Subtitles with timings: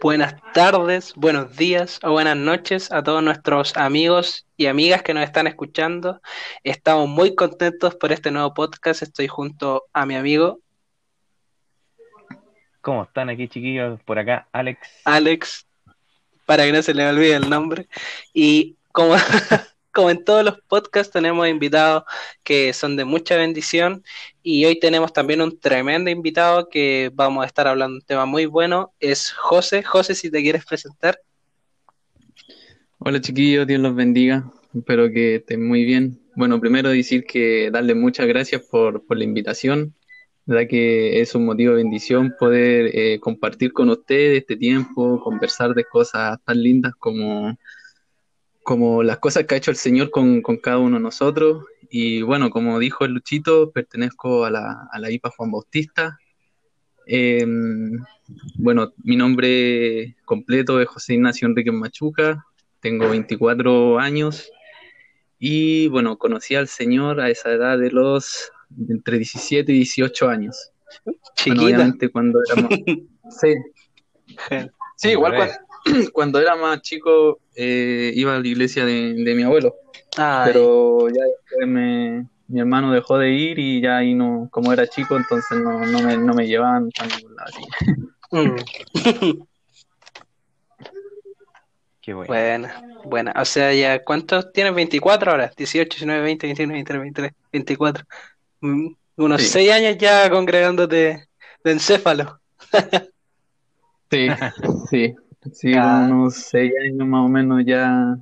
[0.00, 5.24] buenas tardes, buenos días o buenas noches a todos nuestros amigos y amigas que nos
[5.24, 6.20] están escuchando.
[6.62, 9.02] Estamos muy contentos por este nuevo podcast.
[9.02, 10.60] Estoy junto a mi amigo.
[12.80, 14.00] ¿Cómo están aquí, chiquillos?
[14.04, 14.78] Por acá, Alex.
[15.04, 15.66] Alex,
[16.46, 17.88] para que no se le olvide el nombre.
[18.32, 19.16] Y como
[19.92, 22.04] como en todos los podcasts, tenemos invitados
[22.42, 24.02] que son de mucha bendición
[24.42, 28.26] y hoy tenemos también un tremendo invitado que vamos a estar hablando de un tema
[28.26, 28.92] muy bueno.
[29.00, 29.82] Es José.
[29.82, 31.20] José, si te quieres presentar.
[32.98, 34.50] Hola chiquillos, Dios los bendiga.
[34.74, 36.20] Espero que estén muy bien.
[36.36, 39.94] Bueno, primero decir que darle muchas gracias por, la invitación.
[40.46, 45.74] verdad que es un motivo de bendición poder eh, compartir con ustedes este tiempo, conversar
[45.74, 47.58] de cosas tan lindas como
[48.68, 51.64] como las cosas que ha hecho el Señor con, cada uno de nosotros.
[51.88, 56.18] Y bueno, como dijo el Luchito, pertenezco a la, a la IPA Juan Bautista.
[57.06, 57.92] Em,
[58.56, 62.44] bueno, mi nombre completo es José Ignacio Enrique Machuca,
[62.80, 64.52] tengo 24 años
[65.38, 68.52] y bueno, conocí al Señor a esa edad de los
[68.86, 70.72] entre 17 y 18 años.
[71.36, 71.90] Chiquita.
[72.12, 72.70] cuando éramos...
[73.40, 73.54] sí.
[74.94, 79.74] sí, igual cuando, cuando era más chico eh, iba a la iglesia de, mi abuelo.
[80.16, 85.16] Pero ya después mi hermano dejó de ir y ya ahí no, como era chico,
[85.16, 87.34] entonces no, no, me, no me llevaban a ningún
[88.30, 89.42] mm.
[92.00, 92.28] Qué bueno.
[92.28, 93.34] Buena, buena.
[93.36, 94.74] O sea, ya, ¿cuántos tienes?
[94.74, 98.04] 24 horas, 18, 19, 20, 21, 23, 23, 24.
[99.16, 101.28] Unos 6 años ya congregándote
[101.64, 102.40] de encéfalo.
[104.10, 104.28] sí,
[104.90, 105.14] sí.
[105.52, 108.16] Sí, unos seis años más o menos ya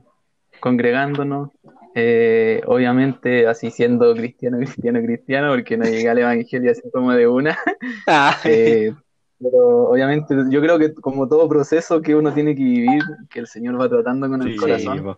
[0.61, 1.50] congregándonos.
[1.98, 7.27] Eh, obviamente así siendo cristiano, cristiano, cristiano, porque no llegué al evangelio así como de
[7.27, 7.56] una.
[8.06, 8.37] Ah.
[8.44, 8.94] Eh,
[9.39, 13.47] pero obviamente yo creo que como todo proceso que uno tiene que vivir, que el
[13.47, 15.17] Señor va tratando con el corazón,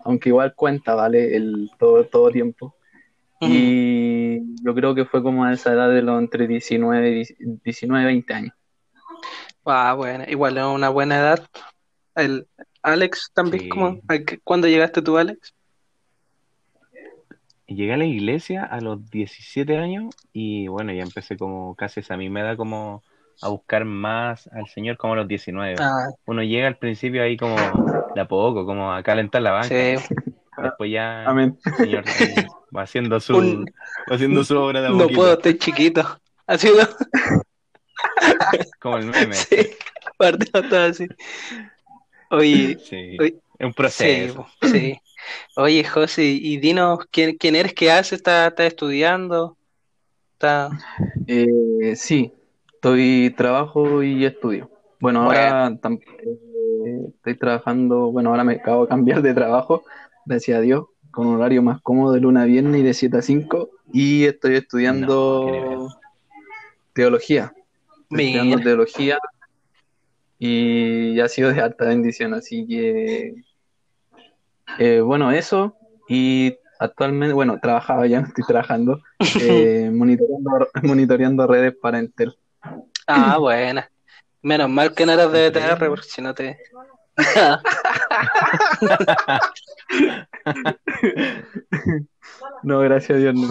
[0.00, 1.34] aunque igual cuenta, ¿vale?
[1.34, 2.74] El todo, todo tiempo.
[3.40, 7.24] Y yo creo que fue como a esa edad de los entre 19
[7.64, 8.54] 19 y 20 años.
[9.64, 11.48] Ah, bueno, igual es una buena edad.
[12.14, 12.46] El
[12.82, 13.98] Alex también, ¿cómo?
[14.44, 15.54] ¿cuándo llegaste tú, Alex?
[17.66, 22.16] Llegué a la iglesia a los 17 años y bueno, ya empecé como casi esa
[22.16, 23.02] misma edad como
[23.40, 25.76] a buscar más al Señor como a los 19.
[25.80, 26.08] Ah.
[26.26, 27.56] Uno llega al principio ahí como
[28.14, 29.74] de a poco, como a calentar la banca.
[29.74, 32.04] Después ya el Señor
[32.76, 33.64] va haciendo su,
[34.08, 36.20] haciendo su obra de No puedo, estoy chiquito.
[36.46, 36.74] Ha sido
[38.80, 39.34] Como el meme.
[39.34, 39.70] Sí,
[40.16, 41.06] partido todo así.
[42.30, 43.16] Oye, sí,
[43.58, 44.46] es un proceso.
[44.62, 44.98] Sí,
[45.56, 47.74] Oye, José, y dinos, ¿quién, quién eres?
[47.74, 48.14] ¿Qué haces?
[48.14, 49.56] ¿Estás está estudiando?
[50.32, 50.70] ¿Está...
[51.26, 52.32] Eh, sí,
[52.72, 54.70] estoy trabajo y estudio.
[55.00, 59.84] Bueno, ahora eh, estoy trabajando, bueno, ahora me acabo de cambiar de trabajo,
[60.24, 63.18] gracias a Dios, con un horario más cómodo de luna a viernes y de 7
[63.18, 65.88] a 5, y estoy estudiando
[66.92, 67.54] teología
[68.16, 69.18] estudiando teología
[70.38, 73.34] y ha sido de alta bendición, así que
[74.78, 75.76] eh, bueno, eso
[76.08, 79.00] y actualmente, bueno, trabajaba, ya no estoy trabajando,
[79.40, 82.36] eh, monitoreando, monitoreando redes para Intel.
[83.06, 83.90] Ah, buena.
[84.42, 86.58] Menos mal que no eras de BTR, porque si no te...
[92.64, 93.48] no, gracias a Dios no.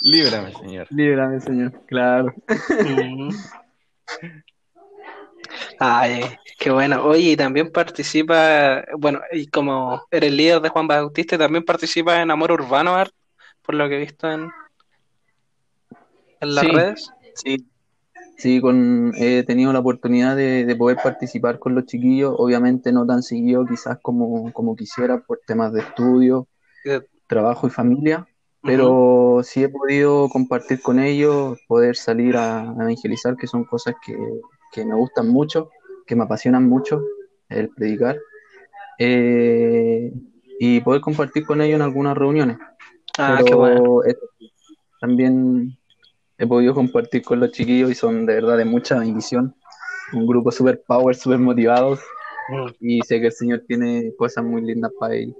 [0.00, 0.86] Líbrame, Señor.
[0.90, 2.34] Líbrame, Señor, claro.
[5.78, 6.22] Ay,
[6.58, 7.02] qué bueno.
[7.04, 12.30] Oye, y también participa, bueno, y como eres líder de Juan Bautista, también participa en
[12.30, 13.12] Amor Urbano Art,
[13.62, 14.50] por lo que he visto en,
[16.40, 17.10] en las redes.
[17.34, 17.66] Sí,
[18.36, 23.22] sí, con, he tenido la oportunidad de, poder participar con los chiquillos, obviamente no tan
[23.22, 26.46] seguido quizás como, como quisiera por temas de estudio,
[27.26, 28.26] trabajo y familia,
[28.62, 34.84] pero sí he podido compartir con ellos, poder salir a, evangelizar, que son cosas que,
[34.84, 35.70] me gustan mucho,
[36.06, 37.02] que me apasionan mucho,
[37.48, 38.18] el predicar,
[38.98, 40.12] eh,
[40.58, 42.58] y poder compartir con ellos en algunas reuniones.
[43.18, 44.02] Ah, qué bueno.
[45.00, 45.76] también
[46.38, 49.54] he podido compartir con los chiquillos y son de verdad de mucha bendición,
[50.12, 52.00] un grupo super power, super motivados,
[52.50, 52.66] mm.
[52.80, 55.36] y sé que el Señor tiene cosas muy lindas para ellos.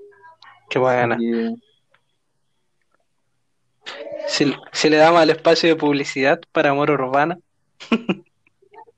[0.71, 1.19] Qué buena.
[4.31, 7.37] Si, le damos el espacio de publicidad para Amor Urbana.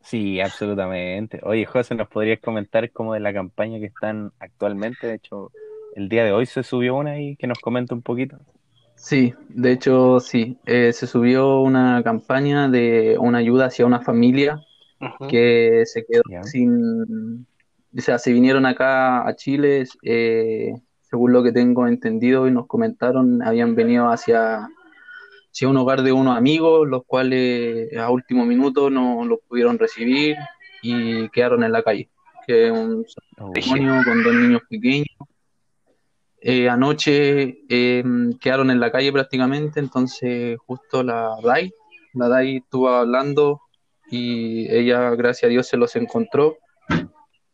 [0.03, 1.41] sí, absolutamente.
[1.43, 5.07] Oye, José, ¿nos podrías comentar cómo de la campaña que están actualmente?
[5.07, 5.51] De hecho,
[5.97, 8.39] el día de hoy se subió una y que nos comente un poquito.
[8.95, 14.63] Sí, de hecho sí, eh, se subió una campaña de una ayuda hacia una familia
[15.29, 17.47] que se quedó sin,
[17.97, 22.67] o sea, se vinieron acá a Chile, eh, según lo que tengo entendido y nos
[22.67, 24.69] comentaron, habían venido hacia,
[25.53, 30.37] hacia un hogar de unos amigos, los cuales a último minuto no los pudieron recibir
[30.81, 32.09] y quedaron en la calle.
[32.47, 33.05] Que un
[33.39, 35.07] matrimonio con dos niños pequeños.
[36.41, 41.73] Eh, anoche em, quedaron en la calle prácticamente, entonces justo la DAI,
[42.15, 43.61] la DAI estuvo hablando
[44.11, 46.59] y ella, gracias a Dios, se los encontró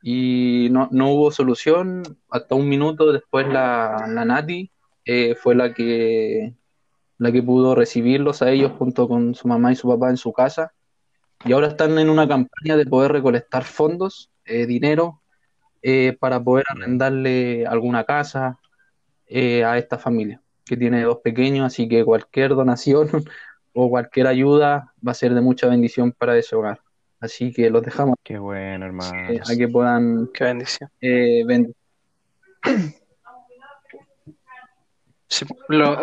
[0.03, 2.03] y no, no hubo solución.
[2.31, 4.71] Hasta un minuto después la, la Nati
[5.05, 6.55] eh, fue la que,
[7.19, 10.33] la que pudo recibirlos a ellos junto con su mamá y su papá en su
[10.33, 10.73] casa.
[11.45, 15.21] Y ahora están en una campaña de poder recolectar fondos, eh, dinero,
[15.83, 18.59] eh, para poder arrendarle alguna casa
[19.31, 23.11] a esta familia, que tiene dos pequeños, así que cualquier donación
[23.75, 26.81] o cualquier ayuda va a ser de mucha bendición para ese hogar.
[27.21, 28.17] Así que los dejamos.
[28.23, 29.13] Qué bueno, hermano.
[29.29, 30.29] a que puedan.
[30.33, 30.91] Qué bendición.
[35.31, 35.45] Eh,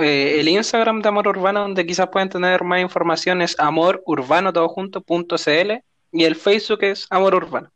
[0.01, 5.71] eh, el Instagram de Amor Urbano, donde quizás pueden tener más información, es amorurbano.cl
[6.11, 7.71] y el Facebook es Amor Urbano.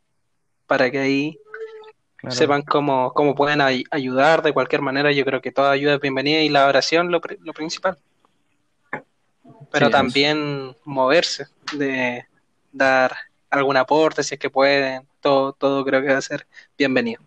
[0.66, 1.38] Para que ahí
[2.28, 5.10] sepan cómo, cómo pueden ayudar de cualquier manera.
[5.10, 7.98] Yo creo que toda ayuda es bienvenida y la oración lo, lo principal.
[9.72, 12.24] Pero también moverse, de
[12.72, 13.16] dar
[13.50, 16.46] algún aporte, si es que pueden, todo, todo creo que va a ser
[16.78, 17.20] bienvenido.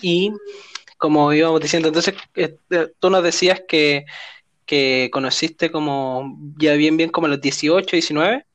[0.00, 0.32] Y
[1.02, 2.56] como íbamos diciendo, entonces eh,
[3.00, 4.04] tú nos decías que,
[4.64, 8.46] que conociste como ya bien, bien como los 18, 19.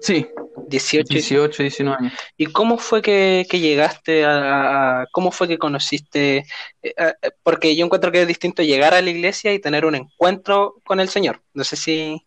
[0.00, 0.26] Sí,
[0.66, 2.12] 18, 18 19 años.
[2.38, 6.46] ¿Y cómo fue que, llegaste a, cómo fue que conociste?
[6.82, 6.94] Eh,
[7.42, 11.00] porque yo encuentro que es distinto llegar a la iglesia y tener un encuentro con
[11.00, 11.42] el Señor.
[11.52, 12.26] No sé si,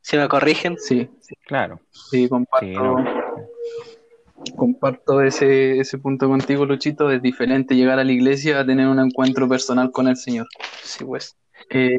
[0.00, 0.76] si me corrigen.
[0.76, 1.08] Sí,
[1.46, 1.78] claro.
[1.92, 2.96] Sí, comparto,
[4.56, 7.10] comparto ese, ese punto contigo, Luchito.
[7.10, 10.46] Es diferente llegar a la iglesia a tener un encuentro personal con el Señor.
[10.82, 11.36] Sí, pues.
[11.70, 11.98] Eh,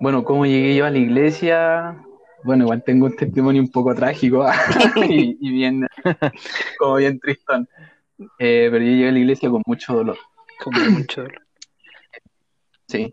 [0.00, 2.04] bueno, ¿cómo llegué yo a la iglesia?
[2.44, 4.46] Bueno, igual tengo un testimonio un poco trágico
[5.08, 5.86] y, bien,
[6.78, 7.68] como bien tristón.
[8.38, 10.18] Eh, pero yo llegué a la iglesia con mucho dolor.
[10.62, 11.42] Con mucho dolor.
[12.86, 13.12] Sí,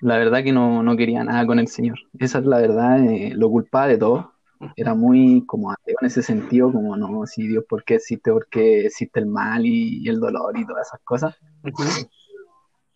[0.00, 1.98] la verdad que no, no, quería nada con el Señor.
[2.18, 4.31] Esa es la verdad, eh, lo culpaba de todo.
[4.76, 8.30] Era muy como ateo en ese sentido, como no, si Dios, ¿por qué existe?
[8.30, 11.36] ¿Por qué existe el mal y, el dolor y todas esas cosas?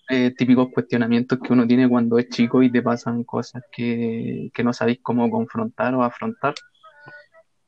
[0.08, 4.72] Eh, típicos cuestionamientos que uno tiene cuando es chico y te pasan cosas que, no
[4.72, 6.54] sabéis cómo confrontar o afrontar.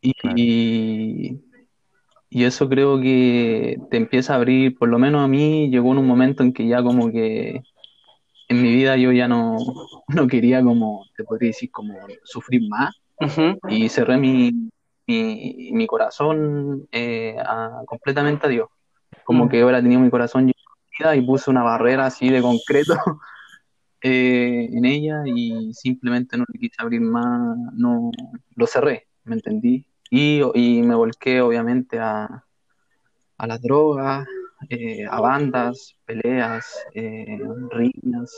[0.00, 1.40] Y,
[2.30, 5.98] y eso creo que te empieza a abrir, por lo menos a mí llegó en
[5.98, 7.62] un momento en que ya como que
[8.48, 9.56] en mi vida yo ya no,
[10.08, 12.94] no quería como, te podría decir, como sufrir más.
[13.68, 14.70] Y cerré mi,
[15.06, 17.36] mi, mi corazón eh,
[17.86, 18.68] completamente a Dios.
[19.24, 19.48] Como mm.
[19.48, 22.94] que ahora tenía mi corazón lleno y puse una barrera así de concreto
[24.02, 28.10] eh, en ella y simplemente no le quise abrir más, no
[28.56, 29.86] lo cerré, ¿me entendí?
[30.10, 32.44] Y, y me volqué obviamente a,
[33.36, 34.26] a las drogas,
[34.70, 36.84] eh, a bandas, peleas,
[37.70, 38.32] riñas.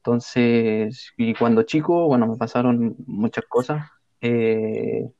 [0.00, 3.86] Entonces, y cuando chico, bueno, me pasaron muchas cosas.
[4.20, 5.10] Eh,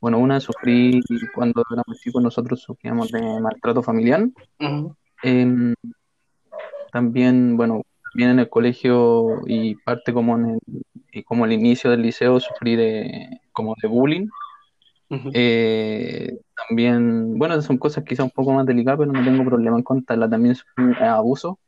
[0.00, 1.00] bueno, una sufrí
[1.34, 4.26] cuando éramos chicos, nosotros sufríamos de maltrato familiar.
[5.22, 5.74] Em,
[6.92, 10.58] también, bueno, también en el colegio y parte como en
[11.12, 14.28] el, como el inicio del liceo sufrí de como de bullying
[15.32, 19.82] eh, también, bueno, son cosas quizá un poco más delicadas, pero no tengo problema en
[19.82, 20.28] contarla.
[20.28, 21.58] También un abuso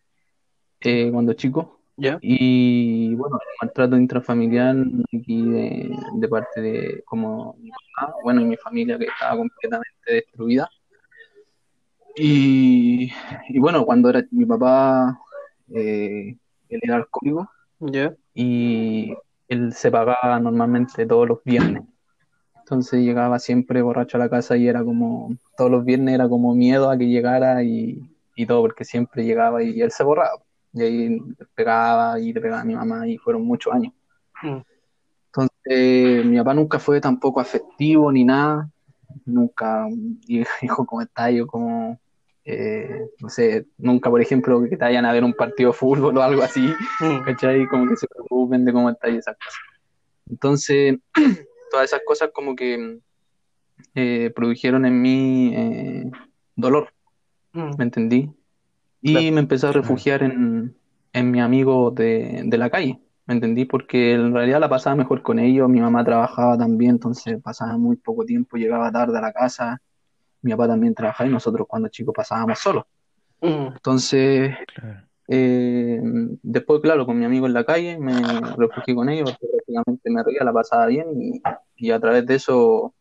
[0.81, 1.75] eh, cuando chico.
[2.21, 4.76] Y bueno, el maltrato intrafamiliar
[5.17, 10.69] aquí de, parte de como mi mamá, bueno, y mi familia que estaba completamente destruida.
[12.17, 13.11] Y,
[13.59, 15.19] bueno, cuando era mi papá,
[15.75, 16.37] eh,
[16.69, 17.50] él era alcohólico.
[18.35, 19.15] Y
[19.49, 21.85] él se pagaba normalmente todos los viernes
[22.67, 26.53] entonces llegaba siempre borracho a la casa y era como, todos los viernes era como
[26.53, 28.11] miedo a que llegara y,
[28.49, 30.43] todo, porque siempre llegaba y, él se borraba.
[30.76, 31.18] Y ahí
[31.54, 33.95] pegaba y le pegaba a mi mamá y fueron muchos años.
[34.42, 34.59] Mm.
[35.28, 38.71] Entonces mi papá nunca fue tampoco afectivo ni nada.
[39.25, 39.87] Nunca
[40.61, 41.99] dijo cómo está yo, como,
[42.45, 46.18] eh, no sé, nunca, por ejemplo, que te vayan a ver un partido de fútbol
[46.18, 47.25] o algo así, mm.
[47.25, 47.66] ¿cachai?
[47.68, 49.61] Como que se preocupen de cómo está y esas cosas.
[50.28, 50.99] Entonces,
[51.71, 53.00] todas esas cosas como que
[53.95, 56.11] eh, produjeron en mí eh,
[56.54, 56.92] dolor,
[57.52, 57.78] mm.
[57.78, 58.30] ¿me entendí?
[59.07, 60.75] Y me empecé a refugiar en,
[61.15, 63.65] mi amigo de, la calle, ¿me entendí?
[63.65, 67.97] Porque en realidad la pasaba mejor con ellos, mi mamá trabajaba también, entonces pasaba muy
[67.97, 69.81] poco tiempo, llegaba tarde a la casa,
[70.43, 72.85] mi papá también trabajaba y nosotros cuando chicos pasábamos solos.
[73.41, 73.75] Mm.
[73.75, 74.55] Entonces,
[75.29, 76.01] eh,
[76.43, 78.21] después, claro, con mi amigo en la calle, me
[78.57, 81.43] refugié con ellos, porque prácticamente me reía, la pasaba bien y,
[81.77, 82.95] y, a través de eso,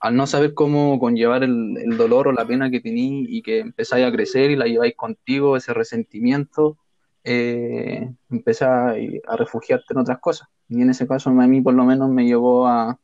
[0.00, 3.60] al no saber cómo conllevar el, el dolor o la pena que tení y que
[3.60, 6.78] empezáis a crecer y la lleváis contigo, ese resentimiento,
[7.24, 8.94] eh, empecé a,
[9.36, 10.48] refugiarte en otras cosas.
[10.68, 12.98] Y en ese caso a mí por lo menos me llevó a,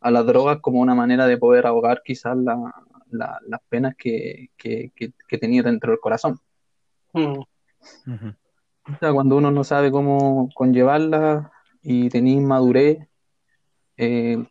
[0.00, 5.38] a las drogas como una manera de poder ahogar quizás las penas que, que, que,
[5.38, 6.38] tenía dentro del corazón.
[7.12, 7.40] Mm.
[8.86, 11.50] O sea, cuando uno no sabe cómo conllevarla
[11.82, 13.08] y tenía inmadurez,
[13.96, 14.44] eh,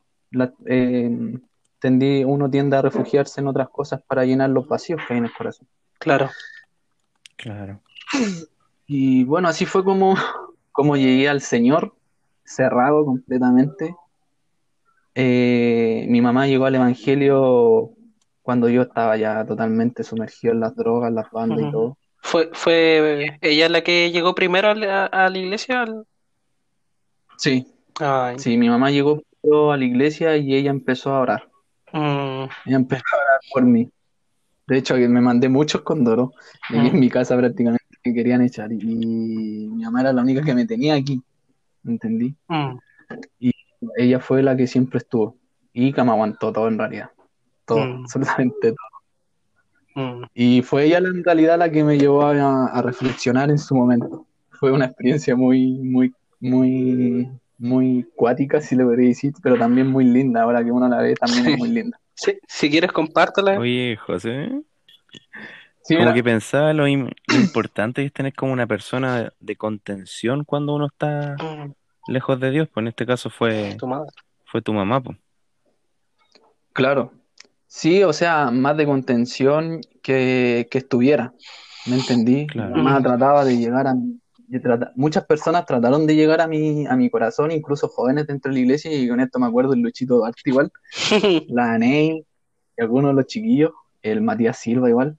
[0.66, 1.40] eh,
[1.84, 5.26] tendí, uno tiende a refugiarse en otras cosas para llenar los vacíos que hay en
[5.26, 5.68] el corazón.
[6.00, 6.30] Claro.
[7.36, 7.82] Claro.
[8.88, 10.16] Y bueno, así fue como,
[10.72, 11.94] como llegué al Señor,
[12.46, 13.98] cerrado completamente.
[15.14, 17.92] Eh, mi mamá llegó al Evangelio
[18.44, 21.98] cuando yo estaba ya totalmente sumergido en las drogas, las bandas y todo.
[22.22, 25.86] ¿Fue, ¿Fue ella la que llegó primero a la, iglesia?
[27.38, 27.68] Sí.
[28.38, 29.22] Sí, mi mamá llegó
[29.70, 31.53] a la iglesia y ella empezó a orar.
[31.94, 32.50] Mm.
[32.66, 33.90] Ella empezó a orar por mí.
[34.68, 36.32] De hecho, me mandé muchos condoros.
[36.70, 38.72] Y en mi casa prácticamente que querían echar.
[38.72, 41.22] Y, mi mamá era la única que me tenía aquí.
[41.86, 42.36] ¿Entendí?
[42.48, 42.78] Mm.
[43.40, 43.52] Y
[43.98, 45.38] ella fue la que siempre estuvo.
[45.72, 47.12] Y que me aguantó todo en realidad.
[47.66, 48.02] Todo, mm.
[48.04, 48.94] absolutamente todo.
[49.96, 50.24] Mm.
[50.34, 54.26] Y fue ella en realidad la que me llevó a, reflexionar en su momento.
[54.50, 57.30] Fue una experiencia muy, muy, muy,
[57.64, 60.44] muy cuática, si le podría decir, pero también muy linda.
[60.44, 62.00] Ahora que uno la ve, también es muy linda.
[62.14, 63.58] Sí, si quieres compártela.
[63.58, 64.62] Oye, José.
[65.88, 70.88] como que pensaba lo, importante que es tener como una persona de contención cuando uno
[70.88, 72.12] está mm.
[72.12, 74.06] lejos de Dios, pues en este caso fue tu mamá,
[74.46, 75.18] fue tu mamá pues.
[76.74, 77.12] Claro.
[77.68, 81.34] Sí, o sea, más de contención que, que estuviera.
[81.86, 82.48] ¿Me entendí?
[82.48, 82.76] Claro.
[82.76, 83.96] Más trataba de llegar a
[84.96, 88.62] muchas personas trataron de llegar a mi, a mi corazón, incluso jóvenes dentro de la
[88.62, 90.72] iglesia, y con esto me acuerdo el Luchito Duarte igual,
[91.50, 92.26] la Ney,
[92.78, 95.16] y algunos de los chiquillos, el Matías Silva igual,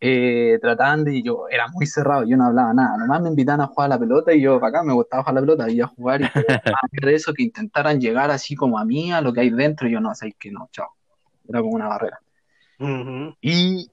[0.00, 3.66] eh, trataban de, yo era muy cerrado, yo no hablaba nada, nomás me invitaban a
[3.66, 5.80] jugar a la pelota y yo para acá me gustaba jugar a la pelota, y
[5.80, 6.24] a jugar y
[6.72, 9.88] más de eso que intentaran llegar así como a mí, a lo que hay dentro,
[9.88, 10.88] y yo no, sé que no, chao,
[11.48, 12.20] era como una barrera.
[13.40, 13.90] Y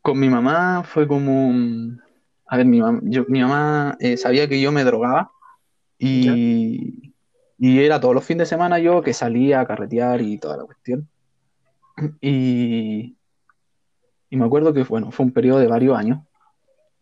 [0.00, 1.52] con mi mamá fue como,
[2.46, 5.30] a ver, mi, yo, mi mamá eh, sabía que yo me drogaba
[5.98, 7.12] y,
[7.58, 10.64] y, era todos los fines de semana yo que salía a carretear y toda la
[10.64, 11.08] cuestión.
[12.20, 13.16] Y,
[14.28, 16.20] y me acuerdo que bueno, fue un periodo de varios años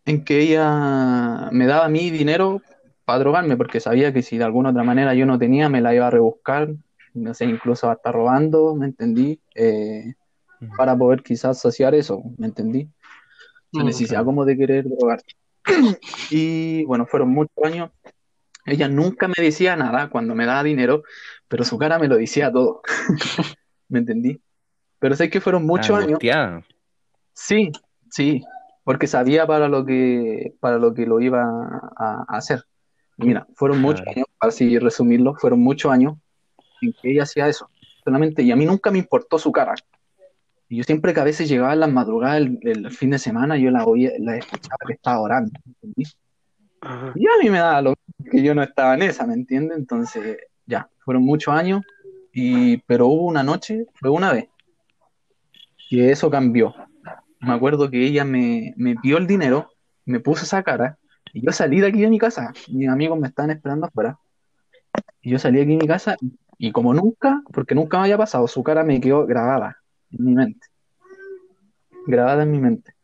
[0.04, 2.60] en que ella me daba a mí dinero
[3.04, 5.94] para drogarme porque sabía que si de alguna otra manera yo no tenía, me la
[5.94, 6.74] iba a rebuscar,
[7.14, 9.40] no sé, incluso hasta robando, ¿me entendí?
[9.54, 10.14] Eh,
[10.76, 12.88] para poder quizás saciar eso, ¿me entendí?
[13.72, 15.22] La necesidad como de querer drogar.
[16.30, 17.90] y bueno, fueron muchos años.
[18.64, 21.02] Ella nunca me decía nada cuando me daba dinero,
[21.48, 22.82] pero su cara me lo decía todo.
[23.88, 24.40] ¿Me entendí?
[24.98, 26.18] Pero sé que fueron muchos años.
[27.34, 27.72] Sí,
[28.10, 28.42] sí,
[28.84, 31.42] porque sabía para lo que, para lo que lo iba
[31.96, 32.64] a, hacer.
[33.16, 36.14] mira, fueron muchos años, para así resumirlo, fueron muchos años
[36.80, 37.68] en que ella hacía eso.
[38.04, 39.74] Solamente, y a mí nunca me importó su cara.
[40.72, 43.70] Y yo siempre que a veces llegaba a las madrugadas el, fin de semana, yo
[43.70, 46.04] la oía, la escuchaba que estaba orando, ¿entendí?
[47.14, 47.94] Y a mí me daba lo
[48.30, 49.76] que yo no estaba en esa, ¿me entiendes?
[49.76, 51.82] Entonces, ya, fueron muchos años,
[52.32, 54.48] y, pero hubo una noche, fue una vez,
[55.90, 56.74] que eso cambió.
[57.40, 59.68] Me acuerdo que ella me, me dio el dinero,
[60.06, 60.96] me puso esa cara,
[61.34, 64.18] y yo salí de aquí de mi casa, mis amigos me estaban esperando afuera,
[65.20, 66.16] y yo salí de aquí de mi casa,
[66.56, 69.81] y como nunca, porque nunca me había pasado, su cara me quedó grabada
[70.18, 70.66] en mi mente.
[72.06, 72.94] Grabada en mi mente.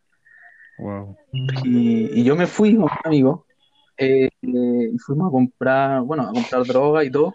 [1.64, 3.46] Y, yo me fui con un amigo
[3.96, 7.34] eh, y fuimos a comprar, bueno, a comprar droga y todo.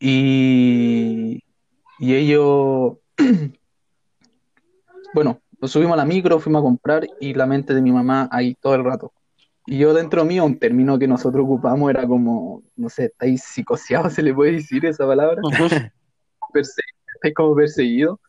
[0.00, 1.42] Y,
[2.00, 2.98] y ellos,
[5.14, 8.28] bueno, nos subimos a la micro, fuimos a comprar y la mente de mi mamá
[8.32, 9.12] ahí todo el rato.
[9.64, 14.12] Y yo dentro mío, un término que nosotros ocupamos era como, no sé, estáis psicoseados,
[14.14, 15.40] se le puede decir esa palabra.
[17.22, 18.20] Estáis como perseguido.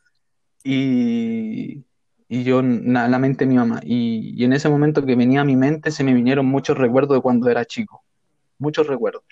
[0.63, 1.83] Y,
[2.29, 3.81] y yo, na, la mente de mi mamá.
[3.83, 7.17] Y, y, en ese momento que venía a mi mente, se me vinieron muchos recuerdos
[7.17, 8.03] de cuando era chico.
[8.59, 9.23] Muchos recuerdos.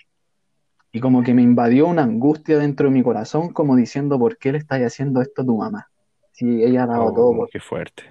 [0.90, 4.52] Y como que me invadió una angustia dentro de mi corazón, como diciendo, ¿por qué
[4.52, 5.88] le estás haciendo esto a tu mamá?
[6.32, 7.46] Si ella ha dado todo.
[7.50, 8.02] Qué fuerte.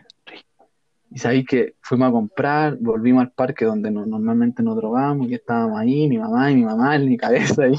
[1.11, 5.77] Y sabéis que fuimos a comprar, volvimos al parque donde normalmente nos drogamos, y estábamos
[5.77, 7.75] ahí, mi mamá y mi mamá en mi cabeza, y,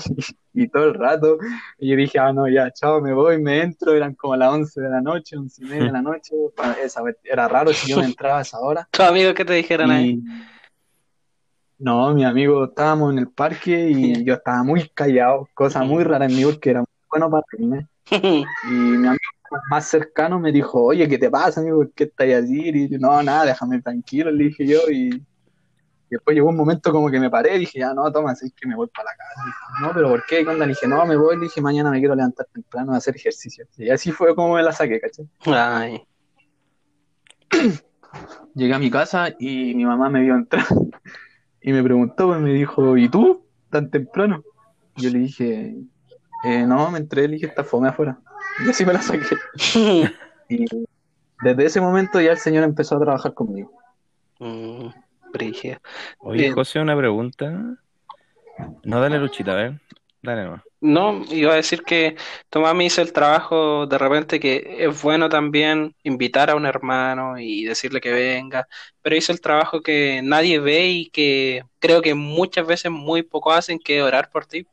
[0.54, 1.38] y todo el rato.
[1.78, 4.80] Y yo dije, ah, no, ya, chao, me voy, me entro, eran como las 11
[4.80, 6.34] de la noche, 11 y media de la noche.
[7.24, 8.88] era raro si yo me entraba a esa hora.
[8.90, 10.22] ¿Tus amigos qué te dijeron ahí?
[11.78, 16.26] No, mi amigo, estábamos en el parque y yo estaba muy callado, cosa muy rara
[16.26, 17.86] en mí porque era muy bueno para mí.
[18.10, 19.18] Y mi amigo
[19.70, 21.78] más cercano me dijo, oye, ¿qué te pasa, amigo?
[21.78, 22.68] ¿Por qué estás así?
[22.68, 24.80] Y yo, no, nada, déjame tranquilo, le dije yo.
[24.90, 25.22] Y,
[26.16, 28.74] después llegó un momento como que me paré, dije, ya, no, toma, es que me
[28.74, 29.80] voy para la casa.
[29.80, 30.44] no, pero ¿por qué?
[30.44, 33.16] Cuando le dije, no, me voy, le dije, mañana me quiero levantar temprano a hacer
[33.16, 33.66] ejercicio.
[33.76, 35.28] Y así fue como me la saqué, ¿cachai?
[35.46, 36.06] Ay.
[38.54, 40.66] Llegué a mi casa y mi mamá me vio entrar
[41.62, 43.46] y me preguntó, pues, me dijo, ¿y tú?
[43.70, 44.42] ¿Tan temprano?
[44.96, 45.74] Yo le dije,
[46.44, 48.18] eh, no, me entré, le dije, está fome afuera.
[48.66, 49.24] Y así me la saqué.
[50.48, 50.66] y
[51.42, 53.72] desde ese momento ya el Señor empezó a trabajar conmigo.
[54.38, 54.88] Mm,
[56.18, 57.78] Oye, José, una pregunta.
[58.84, 59.80] No, dale luchita, a ver.
[60.22, 60.62] Dale nomás.
[60.80, 62.16] No, iba a decir que
[62.50, 67.38] Tomás me hizo el trabajo de repente que es bueno también invitar a un hermano
[67.38, 68.66] y decirle que venga,
[69.00, 73.52] pero hizo el trabajo que nadie ve y que creo que muchas veces muy poco
[73.52, 74.66] hacen, que orar por ti.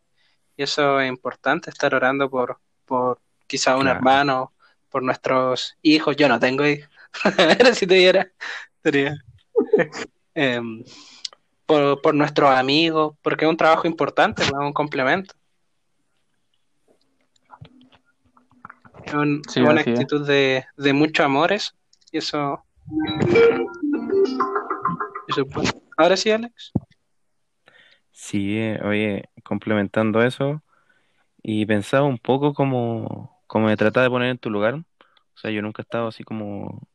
[0.57, 4.53] Y eso es importante, estar orando por, por quizá un hermano,
[4.89, 6.15] por nuestros hijos.
[6.15, 6.89] Yo no tengo hijos.
[7.75, 8.31] si tuviera,
[8.83, 9.15] sería.
[10.35, 10.83] Em,
[11.65, 15.35] por, por nuestros amigos, porque es un trabajo importante, es un complemento.
[19.05, 21.73] Es una actitud de, de muchos amores
[22.11, 22.63] y eso,
[25.97, 26.71] Ahora sí, Alex.
[28.11, 30.61] Sí, eh, oye, complementando eso,
[31.41, 34.75] y pensaba un poco como, como me trataba de poner en tu lugar.
[34.75, 36.87] O sea, yo nunca he estado así como,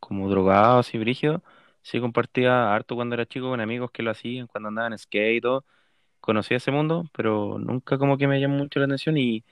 [0.00, 1.42] como drogado, así brígido.
[1.86, 5.36] Sí compartía harto cuando era chico con amigos que lo hacían, cuando andaban en skate
[5.36, 5.64] y todo.
[6.20, 9.44] Conocía ese mundo, pero nunca como que me llamó mucho la atención y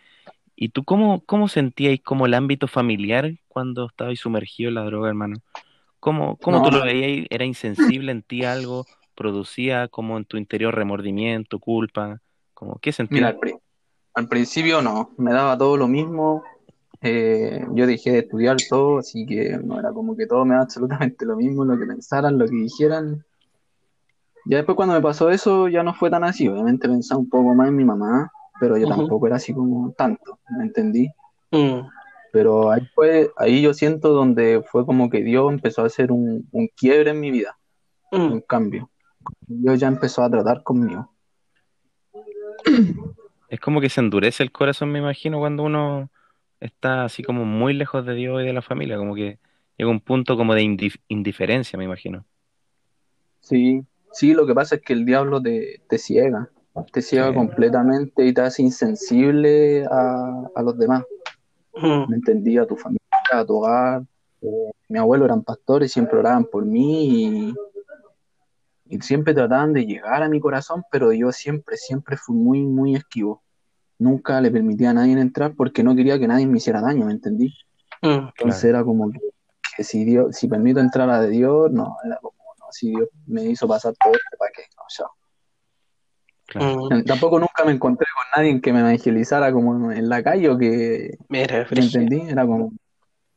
[0.57, 5.09] ¿Y tú cómo, cómo sentíais como el ámbito familiar cuando estabais sumergido en la droga,
[5.09, 5.39] hermano?
[5.99, 7.27] ¿Cómo, cómo tú lo veías?
[7.31, 8.87] ¿Era insensible en ti algo?
[9.15, 12.21] ¿Producía como en tu interior remordimiento, culpa?
[12.53, 13.35] Como, ¿Qué sentías?
[13.43, 13.59] Mira,
[14.15, 16.45] al, principio no, me daba todo lo mismo.
[17.07, 20.63] Eh, yo dejé de estudiar todo, así que no era como que todo me daba
[20.65, 23.23] absolutamente lo mismo, lo que pensaran, lo que dijeran.
[24.47, 27.55] Ya después cuando me pasó eso ya no fue tan así, obviamente pensaba un poco
[27.55, 31.11] más en mi mamá, pero yo tampoco era así como tanto, ¿me entendí?
[31.51, 31.81] Mm.
[32.33, 36.49] Pero ahí fue, ahí yo siento donde fue como que Dios empezó a hacer un,
[36.75, 37.59] quiebre en mi vida,
[38.13, 38.33] mm.
[38.33, 38.91] un cambio.
[39.47, 41.11] Dios ya empezó a tratar conmigo.
[43.51, 46.11] Es como que se endurece el corazón, me imagino, cuando uno
[46.67, 49.39] está así como muy lejos de Dios y de la familia, como que
[49.77, 50.63] llega un punto como de
[51.09, 52.25] indiferencia, me imagino.
[53.41, 56.51] Sí, sí, lo que pasa es que el diablo te, te ciega
[56.93, 61.05] te ciega completamente y te hace insensible a, los demás.
[62.09, 63.01] Me entendí, a tu familia,
[63.31, 64.03] a tu hogar.
[64.43, 67.55] Eh, mi abuelo eran pastores, siempre oraban por mí
[68.89, 72.95] y, siempre trataban de llegar a mi corazón, pero yo siempre, siempre fui muy, muy
[72.95, 73.43] esquivo.
[74.05, 77.13] Nunca le permitía a nadie entrar porque no quería que nadie me hiciera daño, ¿me
[77.13, 77.55] entendí?
[78.03, 82.19] Mm, Entonces era como que, si Dios, si permito entrar a de Dios, no, era
[82.21, 84.63] como, no, si Dios me hizo pasar todo ¿para qué?
[84.77, 85.11] No, chao.
[86.55, 87.05] Mm.
[87.05, 91.17] Tampoco nunca me encontré con nadie que me evangelizara como en la calle o que
[91.29, 92.73] Mira, me entendí, era como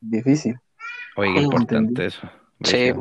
[0.00, 0.56] difícil.
[1.16, 2.28] Oye, qué importante eso.
[2.62, 2.92] Sí,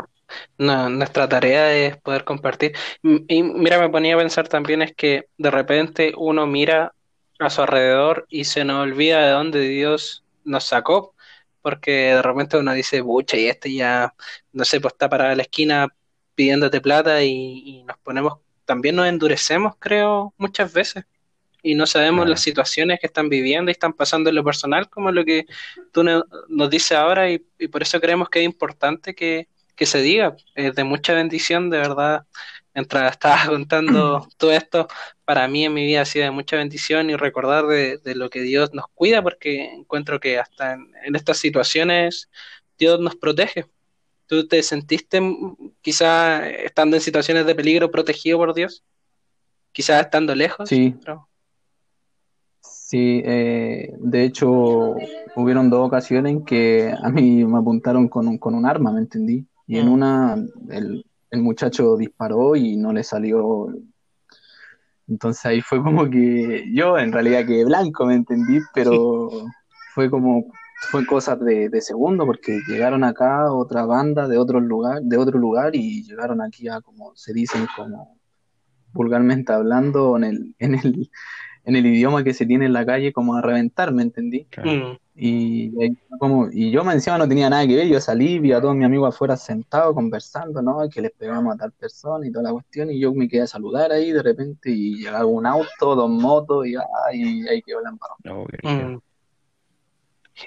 [0.57, 2.73] nuestra tarea es poder compartir.
[3.03, 6.93] Y mira, me ponía a pensar también es que de repente uno mira
[7.39, 11.15] a su alrededor y se nos olvida de dónde Dios nos sacó,
[11.61, 14.13] porque de repente uno dice, bucha, y este ya,
[14.53, 15.87] no sé, pues está para la esquina
[16.35, 21.05] pidiéndote plata y, y nos ponemos también nos endurecemos, creo, muchas veces
[21.63, 25.11] y no sabemos las situaciones que están viviendo y están pasando en lo personal, como
[25.11, 25.45] lo que
[25.91, 29.47] tú nos dices ahora, y, por eso creemos que es importante que,
[29.79, 30.35] se diga.
[30.55, 32.25] Es de mucha bendición, de verdad.
[32.77, 34.87] Mientras estabas contando todo esto,
[35.25, 38.41] para mí en mi vida ha sido de mucha bendición y recordar de, lo que
[38.41, 42.29] Dios nos cuida, porque encuentro que hasta en estas situaciones
[42.77, 43.65] Dios nos protege.
[44.27, 48.83] ¿Tú te sentiste mm, quizá estando en situaciones de peligro protegido por Dios?
[49.71, 50.69] Quizás estando lejos.
[50.69, 50.93] Sí.
[52.61, 54.95] Sí, eh, de hecho
[55.35, 58.99] hubieron dos ocasiones en que a mí me apuntaron con un, con un arma, ¿me
[58.99, 59.47] entendí?
[59.65, 59.91] Y en mm.
[59.91, 63.67] una el, el muchacho disparó y no le salió.
[65.07, 68.59] Entonces ahí fue como que yo en realidad quedé blanco, ¿me entendí?
[68.73, 69.29] Pero
[69.93, 70.45] fue como
[70.91, 75.39] fue cosas de, de, segundo, porque llegaron acá otra banda de otro lugar, de otro
[75.39, 78.17] lugar y llegaron aquí a, como se dicen, como
[78.93, 81.09] vulgarmente hablando, en el, en el,
[81.67, 84.47] en el idioma que se tiene en la calle, como a reventar, ¿me entendí?
[84.63, 84.95] Mm.
[85.15, 85.73] Y,
[86.17, 88.73] como, y yo me encima no tenía nada que ver, yo salí, vi a todos
[88.73, 90.87] mis amigos afuera sentados conversando, ¿no?
[90.89, 93.47] Que les pegamos a tal persona y toda la cuestión, y yo me quedé a
[93.47, 96.75] saludar ahí de repente y llegaba un auto, dos motos y,
[97.09, 98.99] ay, ahí quedó la embarrada.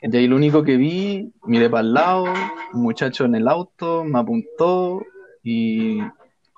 [0.00, 2.24] Y ahí lo único que vi, miré para el lado,
[2.72, 5.02] un muchacho en el auto, me apuntó
[5.42, 5.98] y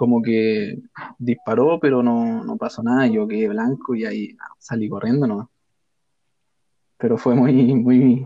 [0.02, 0.78] como que
[1.18, 5.48] disparó, pero no, no pasó nada, yo quedé blanco y ahí salí corriendo nomás
[7.02, 8.24] pero fue muy, muy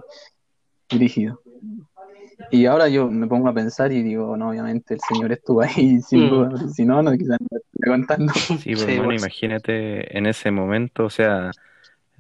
[0.91, 1.41] dirigido.
[2.51, 5.99] Y ahora yo me pongo a pensar y digo, no, obviamente el Señor estuvo ahí,
[6.07, 6.69] sin mm.
[6.69, 8.35] si no, no quizás no estoy contando.
[8.35, 9.23] Sí, pues, bueno, pues.
[9.23, 11.51] imagínate en ese momento, o sea,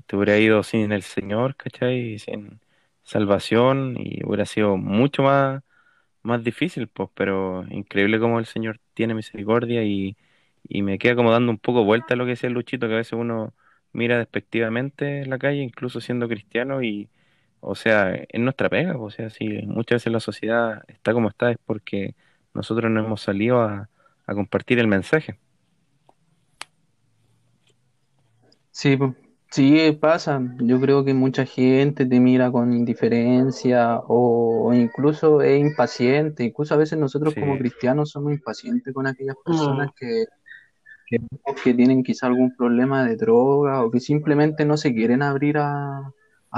[0.06, 2.18] te hubiera ido sin el Señor, ¿cachai?
[2.18, 2.58] Sin
[3.02, 5.62] salvación y hubiera sido mucho más,
[6.22, 10.16] más difícil, pues, pero increíble como el Señor tiene misericordia y,
[10.68, 12.96] y me queda como dando un poco vuelta a lo que decía Luchito, que a
[12.98, 13.54] veces uno
[13.92, 17.08] mira despectivamente en la calle, incluso siendo cristiano, y,
[17.60, 21.50] o sea, es nuestra pega, o sea, si muchas veces la sociedad está como está
[21.50, 22.14] es porque
[22.54, 23.88] nosotros no hemos salido a,
[24.26, 25.38] compartir el mensaje.
[28.72, 28.98] Sí,
[29.56, 30.42] sí pasa.
[30.58, 36.44] Yo creo que mucha gente te mira con indiferencia o, incluso es impaciente.
[36.44, 39.92] Incluso a veces nosotros como cristianos somos impacientes con aquellas personas mm.
[39.96, 40.24] que,
[41.64, 46.12] que, tienen quizá algún problema de droga o que simplemente no se quieren abrir a,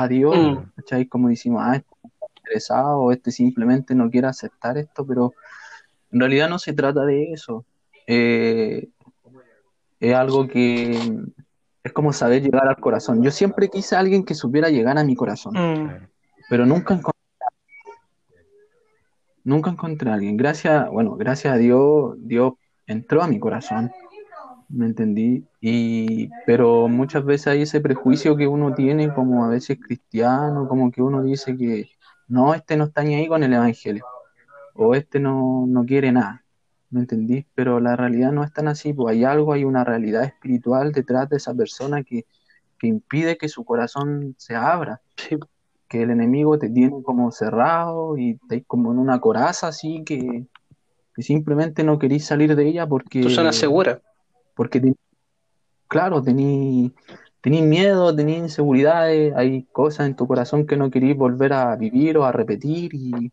[0.08, 1.02] Dios, mm.
[1.08, 5.34] Como decimos, ah, este está interesado, o este simplemente no quiere aceptar esto, pero
[6.10, 7.64] en realidad no se trata de eso.
[8.06, 8.88] Eh,
[10.00, 10.96] es algo que
[11.82, 13.22] es como saber llegar al corazón.
[13.22, 16.08] Yo siempre quise a alguien que supiera llegar a mi corazón, mm.
[16.48, 17.18] pero nunca encontré
[19.44, 20.36] nunca encontré a alguien.
[20.36, 22.52] Gracias, bueno, gracias a Dios, Dios
[22.86, 23.90] entró a mi corazón
[24.68, 25.46] me entendí.
[25.60, 30.90] Y, pero muchas veces hay ese prejuicio que uno tiene como a veces cristiano, como
[30.90, 31.90] que uno dice que
[32.28, 34.04] no, este no está ni ahí con el Evangelio,
[34.74, 36.44] o este no, no quiere nada,
[36.90, 37.46] ¿me entendí?
[37.54, 41.28] Pero la realidad no es tan así, pues hay algo, hay una realidad espiritual detrás
[41.28, 42.26] de esa persona que,
[42.78, 45.00] que impide que su corazón se abra.
[45.88, 50.44] Que el enemigo te tiene como cerrado y te como en una coraza así que,
[51.14, 53.22] que simplemente no querís salir de ella porque...
[53.22, 54.02] Tu zona segura
[54.58, 54.92] porque,
[55.86, 56.92] claro, tení,
[57.44, 62.24] miedo, tení inseguridades, hay cosas en tu corazón que no querís volver a vivir o
[62.24, 63.30] a repetir y...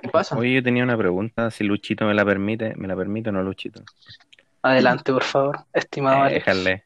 [0.00, 0.36] ¿Qué pasa?
[0.36, 3.42] Oye, yo tenía una pregunta, si Luchito me la permite, ¿me la permite o no,
[3.42, 3.82] Luchito?
[4.62, 6.26] Adelante, por favor, estimado.
[6.26, 6.84] Eh, déjale.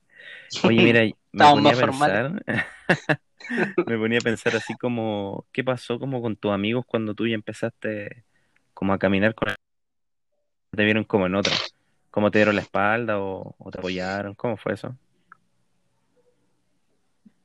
[0.65, 1.01] Oye, mira,
[1.33, 2.45] me ponía a pensar,
[3.87, 7.35] me ponía a pensar así como, ¿qué pasó como con tus amigos cuando tú ya
[7.35, 8.25] empezaste
[8.75, 9.49] como a caminar con
[10.71, 11.53] te vieron como en otra?
[12.11, 14.35] ¿Cómo te dieron la espalda o, te apoyaron?
[14.35, 14.97] ¿Cómo fue eso?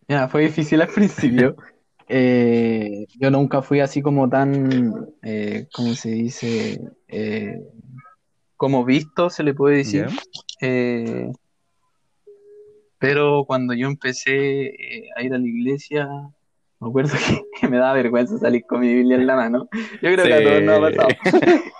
[0.07, 1.55] Ya, fue difícil al principio.
[2.07, 6.81] Eh, yo nunca fui así como tan, eh, ¿cómo se dice?
[7.07, 7.61] Eh,
[8.57, 10.07] como visto, se le puede decir.
[10.61, 11.31] Eh,
[12.99, 14.73] pero cuando yo empecé
[15.15, 16.07] a ir a la iglesia,
[16.79, 17.13] me acuerdo
[17.59, 19.67] que, me daba vergüenza salir con mi Biblia en la mano.
[20.01, 21.07] Yo creo que a todos nos ha pasado.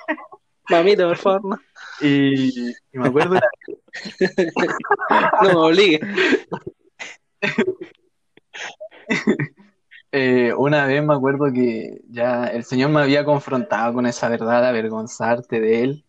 [0.70, 1.60] Mamita, por favor,
[2.02, 3.40] Y, me acuerdo.
[5.44, 6.00] no me obligue.
[10.18, 14.62] Eh, una vez me acuerdo que ya el Señor me había confrontado con esa verdad
[14.62, 16.06] de avergonzarte de Él.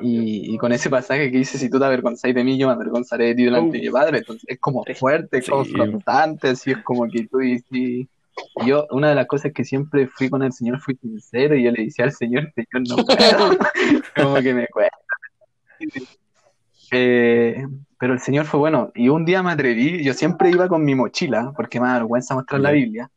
[0.00, 3.26] Y, con ese pasaje que dice, si tú te avergonzáis de mí, yo me avergonzaré
[3.26, 4.18] de ti delante de mi Padre.
[4.18, 8.06] Entonces es como fuerte, confrontante, así es como que tú dices,
[8.64, 11.70] yo, una de las cosas que siempre fui con el Señor, fui sincero y yo
[11.70, 13.58] le decía al Señor, Señor, no puedo,
[14.16, 14.96] como que me cuesta.
[16.92, 17.62] Eh,
[17.98, 18.90] pero el Señor fue bueno.
[18.94, 22.34] Y un día me atreví, yo siempre iba con mi mochila, porque me da vergüenza
[22.34, 23.10] mostrar la Biblia,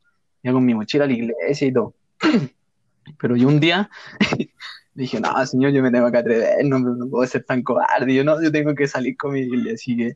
[0.44, 1.94] iba con mi mochila a la iglesia y todo.
[3.20, 3.90] Pero yo un día
[4.94, 8.24] dije, no, Señor, yo me tengo que atrever, no, no puedo ser tan cobarde, yo
[8.24, 9.74] no, yo tengo que salir con mi Biblia.
[9.74, 10.14] Así que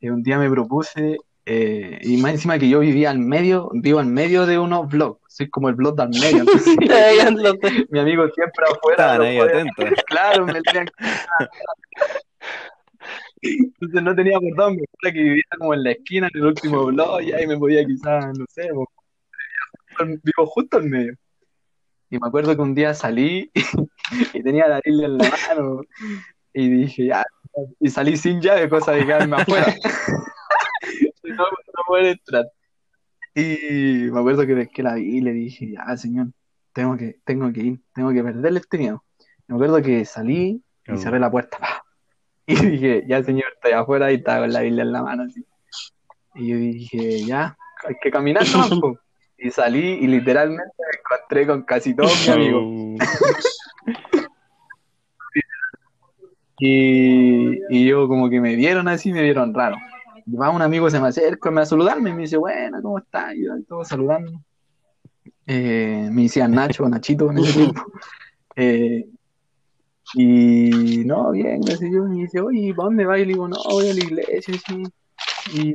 [0.00, 3.98] eh, un día me propuse eh, y más encima que yo vivía al medio, vivo
[3.98, 6.44] al medio de unos blogs, soy como el blog del medio.
[7.90, 9.14] mi amigo siempre afuera.
[9.20, 9.38] ahí
[10.06, 10.86] Claro, me tenían
[13.40, 17.22] Entonces no tenía por dónde, que vivía como en la esquina, en el último blog,
[17.22, 18.68] y ahí me podía quizás, no sé,
[19.98, 21.14] vivo justo al medio.
[22.10, 23.50] Y me acuerdo que un día salí
[24.34, 25.80] y tenía la Biblia en la mano
[26.52, 27.24] y dije, ya,
[27.80, 29.74] y salí sin llave, cosa de quedarme afuera
[31.24, 31.44] no,
[31.90, 32.46] no entrar.
[33.34, 36.28] Y me acuerdo que que la vi y le dije, ya, señor,
[36.72, 39.04] tengo que, tengo que ir, tengo que perderle este miedo.
[39.46, 41.58] Me acuerdo que salí y cerré la puerta.
[42.44, 45.22] Y dije, ya, señor, estoy afuera y estaba con la Biblia en la mano.
[45.22, 45.46] Así.
[46.34, 48.98] Y yo dije, ya, hay que caminar ¿no?
[49.42, 52.62] Y salí y literalmente me encontré con casi todos mis amigos.
[56.58, 59.76] y, y yo como que me vieron así, me vieron raro
[60.28, 63.34] va un amigo se me acerca me a saludarme y me dice, bueno, ¿cómo estás?
[63.34, 64.32] Y yo todo saludando.
[65.46, 67.82] Eh, me decían Nacho, Nachito en ese tiempo.
[68.54, 69.06] Eh,
[70.12, 72.04] y no, bien, gracias yo.
[72.04, 73.18] me dice, oye, ¿para dónde vas?
[73.18, 74.54] Y le digo, no, voy a la iglesia.
[74.66, 74.82] Sí.
[75.54, 75.72] Y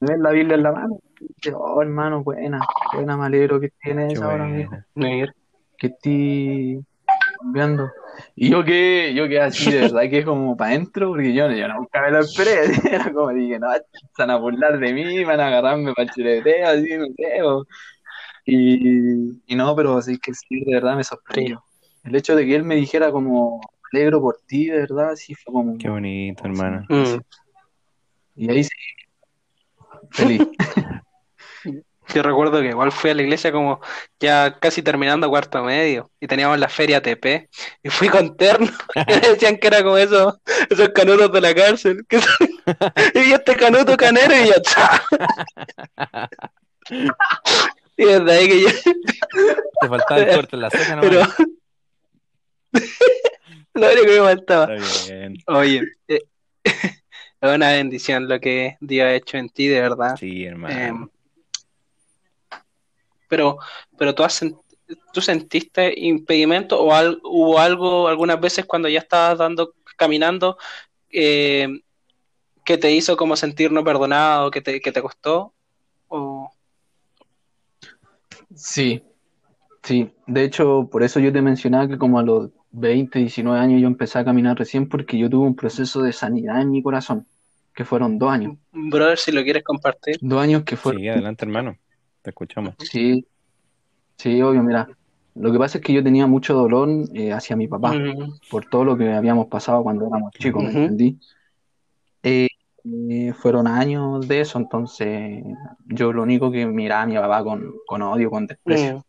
[0.00, 1.00] me ven la Biblia en la mano.
[1.20, 2.60] Y dice, oh, hermano, buena,
[2.92, 4.78] buena, malero que tienes ahora mismo.
[5.78, 6.84] Que estoy
[7.38, 7.90] cambiando.
[8.34, 11.68] Y yo que, yo que así de verdad que como para adentro, porque yo, yo
[11.68, 13.68] nunca me lo esperé, era como dije, no,
[14.18, 17.66] van a burlar de mí, van a agarrarme para el chuleteo, así, no sé,
[18.46, 21.64] y, y no, pero sí que sí, de verdad me sorprendió.
[22.04, 23.60] El hecho de que él me dijera como
[23.92, 25.76] alegro por ti, de verdad, sí fue como...
[25.76, 26.84] Qué bonito, hermano.
[26.88, 27.18] Mm.
[28.36, 28.70] Y ahí sí,
[30.10, 30.46] feliz.
[32.14, 33.80] Yo recuerdo que igual fui a la iglesia como
[34.20, 37.48] ya casi terminando cuarto medio y teníamos la feria TP
[37.82, 40.40] y fui con terno y me decían que era como eso,
[40.70, 42.06] esos canutos de la cárcel.
[43.14, 46.28] y vi este canuto canero y ya
[47.96, 48.68] Y desde ahí que yo...
[49.80, 51.02] Te faltaba el corte en la ceja, ¿no?
[51.02, 51.22] Pero...
[53.74, 54.68] lo único que me faltaba.
[55.46, 56.20] Oye, eh,
[56.64, 60.16] es una bendición lo que Dios ha hecho en ti, de verdad.
[60.18, 60.74] Sí, hermano.
[60.74, 61.08] Em,
[63.28, 63.58] pero,
[63.96, 64.44] pero tú, has,
[65.12, 66.92] tú sentiste impedimento o
[67.24, 70.58] hubo algo algunas veces cuando ya estabas dando, caminando,
[71.10, 71.68] eh,
[72.64, 75.52] que te hizo como sentir no perdonado, que te, que te costó?
[76.08, 76.50] O...
[78.54, 79.02] Sí,
[79.82, 80.10] sí.
[80.26, 83.86] De hecho, por eso yo te mencionaba que como a los 20, 19 años yo
[83.86, 87.26] empecé a caminar recién porque yo tuve un proceso de sanidad en mi corazón,
[87.74, 88.56] que fueron dos años.
[88.72, 90.18] Brother, si lo quieres compartir.
[90.20, 91.02] Dos años que fueron...
[91.02, 91.78] Sí, adelante, hermano
[92.30, 92.74] escuchamos.
[92.78, 93.26] Sí,
[94.16, 94.88] sí, obvio, mira.
[95.34, 97.94] Lo que pasa es que yo tenía mucho dolor eh, hacia mi papá
[98.50, 101.18] por todo lo que habíamos pasado cuando éramos chicos, ¿me entendí?
[102.22, 102.48] Eh,
[102.84, 105.44] eh, fueron años de eso, entonces
[105.84, 109.04] yo lo único que miraba a mi papá con, odio, con desprecio.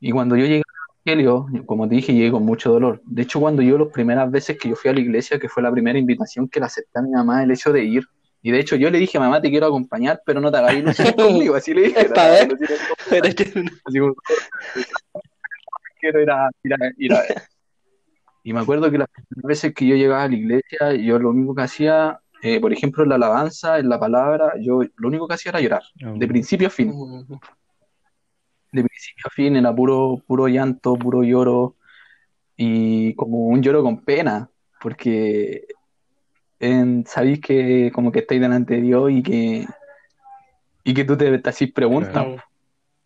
[0.00, 0.62] Y cuando yo llegué
[1.04, 3.00] al Evangelio, como te dije, llegué con mucho dolor.
[3.04, 5.62] De hecho, cuando yo las primeras veces que yo fui a la iglesia, que fue
[5.62, 8.04] la primera invitación que le acepté a mi mamá, el hecho de ir,
[8.42, 10.74] y de hecho yo le dije a mamá, te quiero acompañar, pero no te hagas
[10.74, 11.54] ilusión conmigo.
[11.54, 12.00] Así le dije.
[12.00, 12.58] Está bien.
[13.84, 14.14] Así como,
[16.00, 17.42] quiero ir a, ir a, ver.
[18.42, 21.30] Y me acuerdo que las primeras veces que yo llegaba a la iglesia, yo lo
[21.30, 25.28] único que hacía, eh, por ejemplo, en la alabanza, en la palabra, yo lo único
[25.28, 26.90] que hacía era llorar, de principio a fin.
[28.72, 31.76] De principio a fin, era puro, puro llanto, puro lloro,
[32.56, 34.48] y como un lloro con pena,
[34.80, 35.66] porque
[36.60, 39.66] en, sabéis que como que estáis delante de Dios y que
[40.84, 42.26] y que tú te haces preguntas,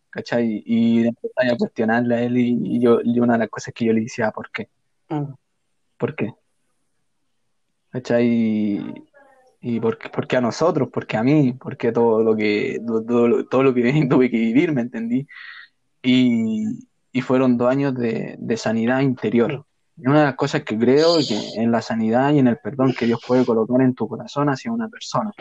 [0.09, 0.63] ¿cachai?
[0.65, 4.01] Y empezáis a cuestionarle a él y, yo, una de las cosas que yo le
[4.01, 4.69] decía, ¿por qué?
[5.09, 5.33] Mm.
[5.97, 6.33] ¿Por qué?
[7.89, 8.27] ¿Cachai?
[8.27, 8.93] Y,
[9.61, 13.45] y por, qué, a nosotros, por qué a mí, por qué todo lo que todo,
[13.45, 15.27] todo lo que tuve que vivir, ¿me entendí?
[16.01, 19.65] Y, y fueron dos años de, de sanidad interior.
[19.97, 21.17] Una de las cosas que creo
[21.55, 24.71] en la sanidad y en el perdón que Dios puede colocar en tu corazón hacia
[24.71, 25.31] una persona.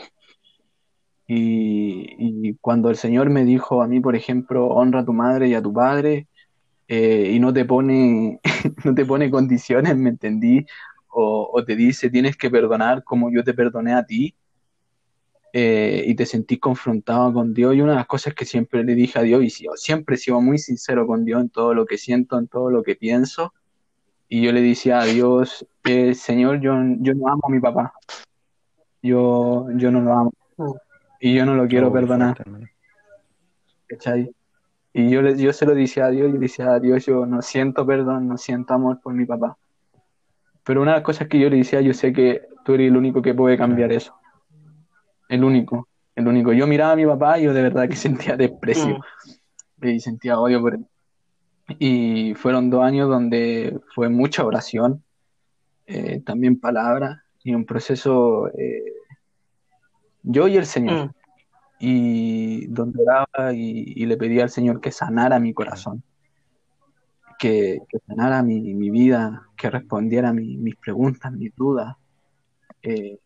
[1.27, 5.55] Y, cuando el Señor me dijo a mí, por ejemplo, honra a tu madre y
[5.55, 6.29] a tu padre,
[6.87, 8.41] eh, y no te pone,
[8.85, 10.67] no te pone condiciones, ¿me entendí?
[11.09, 14.35] O, te dice, tienes que perdonar como yo te perdoné a ti,
[15.53, 17.75] eh, y te sentís confrontado con Dios.
[17.75, 20.41] Y una de las cosas que siempre le dije a Dios, y siempre he sido
[20.41, 23.53] muy sincero con Dios en todo lo que siento, en todo lo que pienso,
[24.29, 27.93] y yo le decía a Dios, eh, Señor, yo, yo no amo a mi papá.
[29.03, 30.33] Yo, yo no lo amo.
[31.21, 32.43] Y yo no lo quiero perdonar.
[34.93, 37.27] Y yo, le, yo se lo decía a Dios, y le decía a Dios, yo
[37.27, 39.57] no siento perdón, no siento amor por mi papá.
[40.65, 42.97] Pero una de las cosas que yo le decía, yo sé que tú eres el
[42.97, 44.15] único que puede cambiar eso.
[45.29, 46.53] El único, el único.
[46.53, 48.99] Yo miraba a mi papá y yo de verdad que sentía desprecio.
[49.79, 49.89] Mm.
[49.89, 50.87] Y sentía odio por él.
[51.79, 55.03] Y fueron dos años donde fue mucha oración,
[55.87, 58.85] eh, también palabra y un proceso eh,
[60.23, 61.07] yo y el Señor.
[61.07, 61.11] Mm.
[61.81, 66.03] Y donde oraba y, le pedía al Señor que sanara mi corazón,
[67.39, 71.97] que, sanara mi, vida, que respondiera a mis preguntas, mis dudas.
[72.83, 73.19] Eh,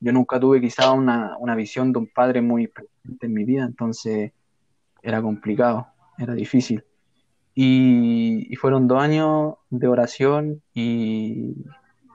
[0.00, 3.64] yo nunca tuve quizá una, una visión de un padre muy presente en mi vida,
[3.64, 4.32] entonces
[5.02, 5.86] era complicado,
[6.18, 6.82] era difícil.
[7.62, 11.56] Y, fueron dos años de oración y,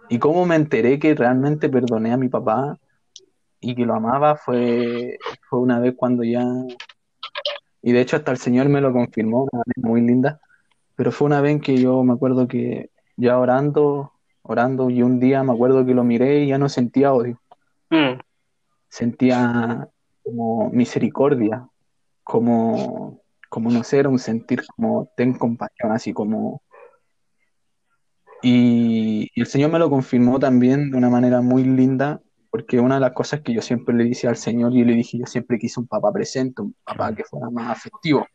[0.09, 2.79] y cómo me enteré que realmente perdoné a mi papá
[3.59, 6.43] y que lo amaba fue, fue una vez cuando ya,
[7.83, 10.39] y de hecho hasta el Señor me lo confirmó, una vez muy linda,
[10.95, 15.43] pero fue una vez que yo me acuerdo que ya orando, orando y un día
[15.43, 17.39] me acuerdo que lo miré y ya no sentía odio.
[17.91, 18.19] Mm.
[18.89, 19.89] Sentía
[20.23, 21.67] como misericordia,
[22.23, 23.21] como,
[23.55, 26.61] como no sé, era un sentir como ten compasión, así como...
[28.43, 32.99] Y, el Señor me lo confirmó también de una manera muy linda, porque una de
[32.99, 35.79] las cosas que yo siempre le dije al Señor, y le dije, yo siempre quise
[35.79, 38.27] un papá presente, un papá que fuera más afectivo,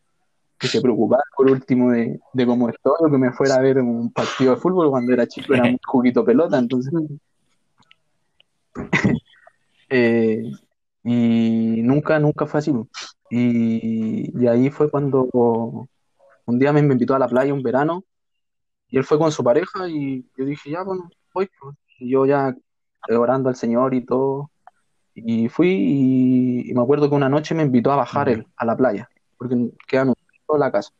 [0.58, 3.76] que se preocupara por último de, de cómo estoy, o que me fuera a ver
[3.78, 6.94] un partido de fútbol cuando era chico, era un juguito pelota, entonces...
[9.92, 10.44] Eh,
[11.02, 12.72] y nunca, nunca fue así.
[13.30, 18.04] Y, ahí fue cuando un día me invitó a la playa un verano
[18.88, 21.48] y él fue con su pareja y yo dije, ya, bueno, voy.
[21.60, 21.76] Pues".
[22.00, 22.54] Y yo ya
[23.08, 24.50] orando al Señor y todo.
[25.14, 28.76] Y fui y, me acuerdo que una noche me invitó a bajar él a la
[28.76, 30.92] playa, porque quedan en la casa.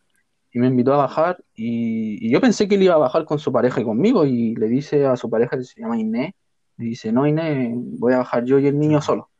[0.52, 3.38] Y me invitó a bajar y, y, yo pensé que él iba a bajar con
[3.38, 6.34] su pareja y conmigo y le dice a su pareja que se llama Inés,
[6.76, 9.30] le dice, no Inés, voy a bajar yo y el niño solo.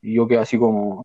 [0.00, 1.04] Y yo quedé así como,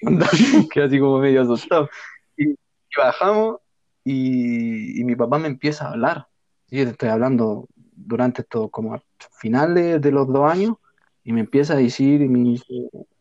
[0.72, 1.88] quedé así como medio asustado.
[2.36, 2.54] Y,
[2.96, 3.56] bajamos
[4.04, 6.26] y, mi papá me empieza a hablar.
[6.70, 9.00] Y yo estoy hablando durante esto como
[9.38, 10.76] finales de los dos años
[11.24, 12.62] y me empieza a decir y,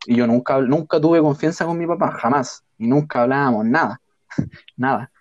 [0.05, 2.63] y yo nunca, nunca tuve confianza con mi papá, jamás.
[2.77, 4.01] Y nunca hablábamos nada,
[4.77, 5.11] nada.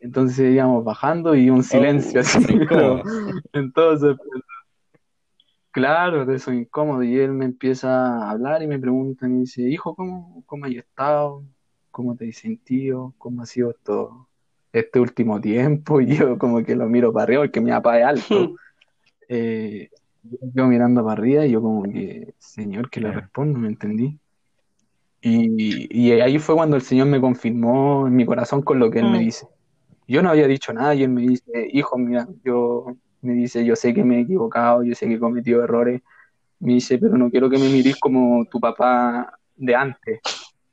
[0.00, 2.58] Entonces íbamos bajando y un silencio oh, así.
[3.52, 4.16] Entonces,
[5.72, 7.02] Claro, de eso incómodo.
[7.02, 10.72] Y él me empieza a hablar y me pregunta, me dice, hijo, ¿cómo, cómo has
[10.72, 11.44] estado?
[11.90, 13.14] ¿Cómo te has sentido?
[13.18, 14.28] ¿Cómo ha sido esto,
[14.72, 16.00] este último tiempo?
[16.00, 18.56] Y yo como que lo miro para arriba porque mi papá es alto.
[19.28, 19.90] eh,
[20.22, 24.18] yo mirando para arriba y yo como que, Señor, que le respondo, me entendí.
[25.22, 28.98] Y, y ahí fue cuando el Señor me confirmó en mi corazón con lo que
[28.98, 29.24] Él me mm.
[29.24, 29.46] dice.
[30.08, 33.76] Yo no había dicho nada y Él me dice, hijo, mira, yo me dice, yo
[33.76, 36.02] sé que me he equivocado, yo sé que he cometido errores.
[36.58, 40.20] Me dice, pero no quiero que me mirís como tu papá de antes.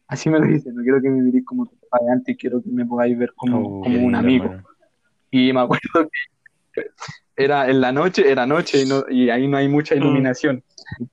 [0.07, 2.61] Así me lo dice, no quiero que me mirís como tu papá de antes, quiero
[2.61, 4.55] que me podáis ver como, oh, como un amigo.
[5.31, 6.09] Y me acuerdo
[6.73, 6.81] que
[7.35, 9.97] era en la noche, era noche y, y ahí no hay mucha mm.
[9.97, 10.63] iluminación.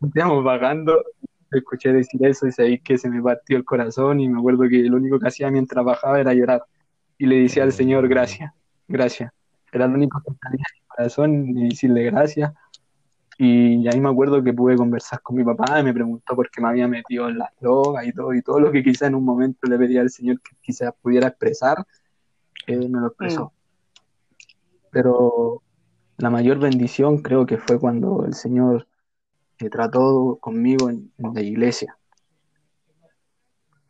[0.03, 1.05] Estábamos vagando,
[1.51, 4.83] escuché decir eso y sabéis que se me partió el corazón y me acuerdo que
[4.85, 6.65] lo único que hacía mientras bajaba era llorar.
[7.19, 8.53] Y le decía al Señor, gracias,
[8.89, 9.33] gracias.
[9.73, 12.53] Era lo único que tenía corazón y decirle gracias.
[13.37, 16.61] Y ahí me acuerdo que pude conversar con mi papá y me preguntó por qué
[16.61, 19.25] me había metido en las drogas y todo, y todo lo que quizá en un
[19.25, 21.85] momento le pedía al Señor que quizás pudiera expresar,
[22.67, 23.53] él me lo expresó.
[24.93, 25.63] Pero
[26.17, 28.87] la mayor bendición creo que fue cuando el Señor
[29.59, 31.97] se trató conmigo en, la iglesia.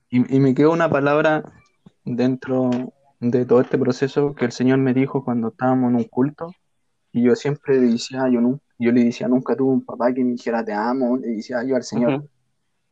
[0.08, 1.42] Y, y, me quedó una palabra
[2.04, 2.70] dentro
[3.20, 6.54] de todo este proceso que el Señor me dijo cuando estábamos en un culto
[7.14, 10.24] y yo siempre le decía, yo, no, yo le decía, nunca tuve un papá que
[10.24, 12.28] me dijera te amo, le decía yo al Señor,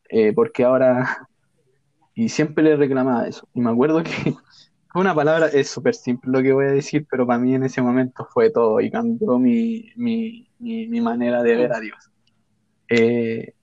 [0.09, 1.27] eh, porque ahora,
[2.15, 3.49] y siempre le reclamaba eso.
[3.53, 4.13] Y me acuerdo que
[4.95, 7.83] una palabra, es súper simple lo que voy a decir, pero para mí en ese
[7.83, 12.13] momento fue todo y cambió mi, mi, mi, manera de ver a Dios.
[12.91, 13.55] Eh,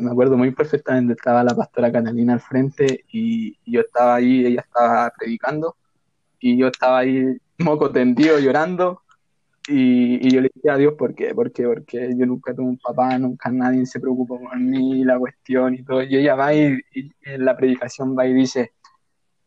[0.00, 4.60] me acuerdo muy perfectamente, estaba la pastora Catalina al frente y yo estaba ahí, ella
[4.60, 5.76] estaba predicando
[6.38, 9.00] y yo estaba ahí moco tendido llorando
[9.72, 11.32] y, y, yo le dije a Dios, ¿por qué?
[11.32, 15.74] Porque, porque yo nunca tuve un papá, nunca nadie se preocupó por mí, la cuestión
[15.74, 16.02] y todo.
[16.02, 16.80] Y ella va y,
[17.22, 18.72] en la predicación va y dice,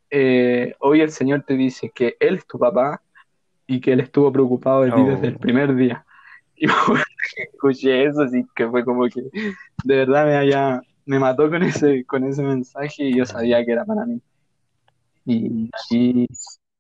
[0.10, 3.02] eh, hoy el Señor te dice que Él es tu papá
[3.68, 5.40] y que Él estuvo preocupado de ti desde el oh.
[5.40, 6.06] primer día.
[7.36, 9.22] Y escuché eso, así que fue como que
[9.84, 13.72] de verdad me haya, me mató con ese, con ese mensaje y yo sabía que
[13.72, 14.22] era para mí.
[15.26, 16.28] Y, y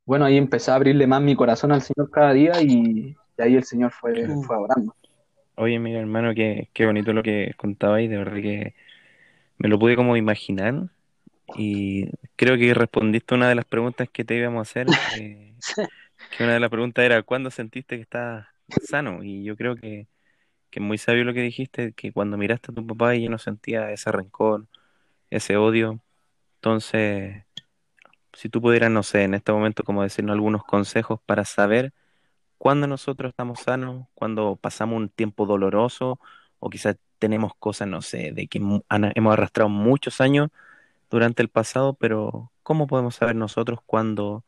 [0.05, 3.55] bueno, ahí empecé a abrirle más mi corazón al Señor cada día y, y ahí
[3.55, 4.43] el Señor fue, mm.
[4.43, 4.95] fue orando.
[5.55, 8.75] Oye, mira, hermano, qué, qué bonito lo que contabais, de verdad que
[9.57, 10.89] me lo pude como imaginar
[11.55, 16.53] y creo que respondiste una de las preguntas que te íbamos a hacer, que, una
[16.53, 18.47] de las preguntas era, ¿cuándo sentiste que estabas
[18.83, 19.23] sano?
[19.23, 20.07] Y yo creo que,
[20.69, 23.29] que es muy sabio lo que dijiste, que cuando miraste a tu papá y ya
[23.29, 24.65] no sentía ese rencor,
[25.29, 26.01] ese odio,
[26.55, 27.43] entonces,
[28.33, 31.93] si tú pudieras, no sé, en este momento como decirnos algunos consejos para saber
[32.63, 36.17] cuando nosotros estamos sanos, cuando pasamos un tiempo doloroso
[36.59, 40.47] o quizás tenemos cosas, no sé, de que hemos arrastrado muchos años
[41.09, 44.45] durante el pasado, pero ¿cómo podemos saber nosotros cuándo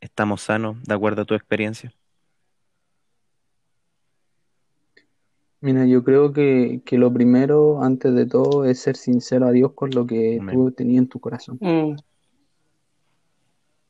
[0.00, 1.92] estamos sanos, de acuerdo a tu experiencia?
[5.60, 9.90] Mira, yo creo que, lo primero, antes de todo, es ser sincero a Dios con
[9.90, 11.58] lo que tú tenías en tu corazón.
[11.60, 11.96] Mm.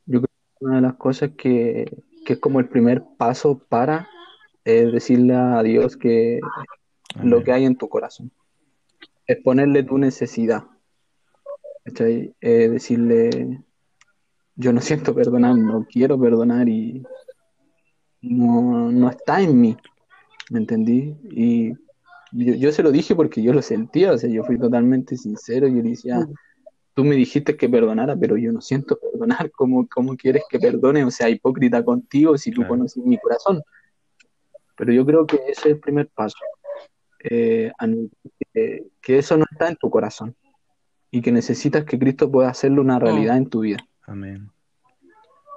[0.07, 4.09] Yo creo que una de las cosas que, es como el primer paso para
[4.65, 6.41] eh, decirle a Dios que
[7.23, 8.31] lo que hay en tu corazón.
[9.27, 10.65] Es ponerle tu necesidad.
[11.85, 13.63] Eh, decirle,
[14.57, 17.05] yo no siento perdonar, no quiero perdonar y
[18.23, 19.77] no, no está en mí.
[20.51, 21.17] ¿Me entendí?
[21.31, 21.75] Y
[22.33, 25.83] yo, se lo dije porque yo lo sentía, o sea, yo fui totalmente sincero, yo
[25.83, 26.27] le decía.
[26.97, 31.05] Tú me dijiste que perdonara, pero yo no siento perdonar, ¿cómo, cómo quieres que perdone?
[31.05, 33.63] O sea, hipócrita contigo si tú conoces mi corazón.
[34.79, 36.39] Pero yo creo que ese es el primer paso,
[37.23, 37.71] eh,
[39.03, 40.35] que eso no está en tu corazón
[41.11, 43.87] y que necesitas que Cristo pueda hacerlo una realidad en tu vida.
[44.07, 44.51] Amén.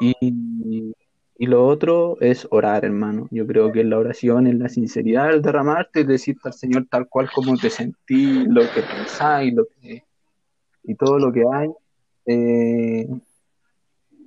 [0.01, 0.93] Y,
[1.41, 3.29] y lo otro es orar, hermano.
[3.31, 7.07] Yo creo que la oración, es la sinceridad, el derramarte, es decirte al Señor tal
[7.07, 10.03] cual como te sentí, lo que pensáis, lo que,
[10.83, 11.69] y todo lo que hay.
[12.25, 13.07] Eh,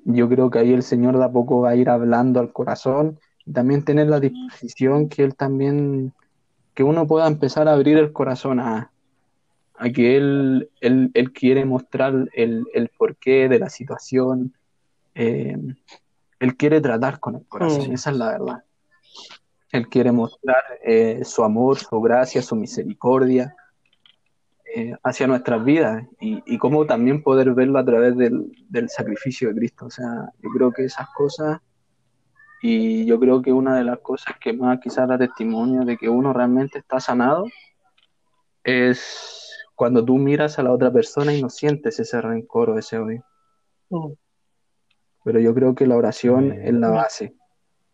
[0.05, 3.19] yo creo que ahí el Señor de a poco va a ir hablando al corazón
[3.45, 6.13] y también tener la disposición que Él también,
[6.75, 8.91] que uno pueda empezar a abrir el corazón a,
[9.77, 14.55] a que Él, él, él quiere mostrar el, el porqué de la situación.
[15.15, 15.57] Eh,
[16.41, 17.95] él quiere tratar con el corazón, mm.
[17.95, 18.65] esa es la verdad.
[19.71, 23.55] Él quiere mostrar eh, su amor, su gracia, su misericordia
[24.75, 28.51] eh, hacia nuestras vidas y, cómo también poder verlo a través del,
[28.89, 29.87] sacrificio de Cristo.
[29.87, 31.61] O sea, yo creo que esas cosas,
[32.63, 36.09] y yo creo que una de las cosas que más quizás da testimonio de que
[36.09, 37.45] uno realmente está sanado
[38.65, 42.97] es cuando tú miras a la otra persona y no sientes ese rencor o ese
[42.97, 43.25] odio.
[43.91, 44.13] Mm.
[45.25, 47.37] Pero yo creo que la oración es la base,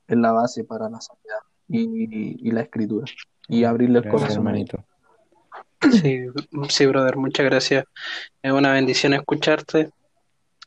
[0.07, 3.07] es la base para la sanidad y, la escritura
[3.49, 4.37] y abrirle el corazón.
[4.37, 4.85] Hermanito.
[5.81, 6.26] Sí,
[6.70, 7.85] sí, brother, muchas gracias.
[8.43, 9.91] Es una bendición escucharte.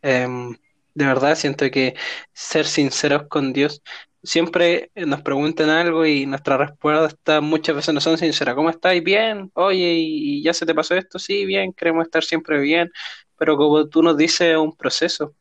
[0.01, 0.55] Em,
[0.95, 1.95] de verdad, siento que
[2.33, 3.81] ser sinceros con Dios,
[4.23, 8.55] siempre nos preguntan algo y nuestra respuesta muchas veces no son sinceras.
[8.55, 9.03] ¿Cómo estáis?
[9.03, 9.51] Bien.
[9.55, 11.19] Oye, ¿y ya se te pasó esto?
[11.19, 11.73] Sí, bien.
[11.73, 12.91] Queremos estar siempre bien.
[13.37, 15.35] Pero como tú nos dices, es un proceso.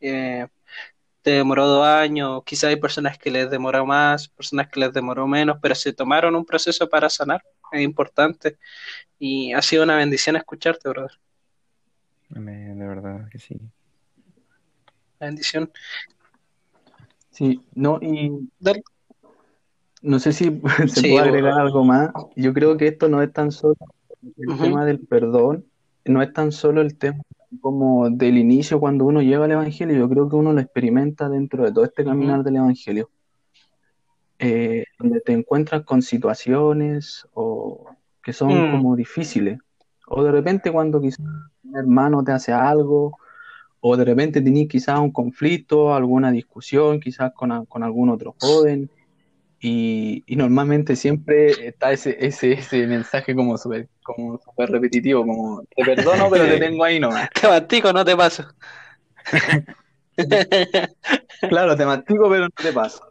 [0.00, 0.46] Eh,
[1.22, 5.26] te demoró dos años, quizás hay personas que les demoró más, personas que les demoró
[5.28, 7.42] menos, pero se tomaron un proceso para sanar,
[7.72, 8.58] es importante.
[9.18, 11.10] Y ha sido una bendición escucharte, brother.
[12.28, 13.58] De verdad que sí.
[15.18, 15.70] bendición.
[17.30, 18.48] Sí, no, y
[20.02, 22.10] no sé si se puede agregar algo más.
[22.36, 23.76] Yo creo que esto no es tan solo
[24.22, 25.64] el tema del perdón,
[26.04, 27.22] no es tan solo el tema
[27.60, 31.64] como del inicio cuando uno llega al Evangelio, yo creo que uno lo experimenta dentro
[31.64, 33.10] de todo este caminar del Evangelio,
[34.38, 37.86] eh, donde te encuentras con situaciones o
[38.22, 38.72] que son mm.
[38.72, 39.58] como difíciles,
[40.06, 41.20] o de repente cuando quizás
[41.64, 43.16] un hermano te hace algo,
[43.80, 48.90] o de repente tenés quizás un conflicto, alguna discusión, quizás con, con algún otro joven,
[49.60, 55.84] y, normalmente siempre está ese, ese, ese mensaje como súper como super repetitivo, como te
[55.84, 57.28] perdono pero te tengo ahí nomás.
[57.30, 58.44] Te mastico, no te paso.
[61.48, 63.02] claro, te mastico pero no te paso.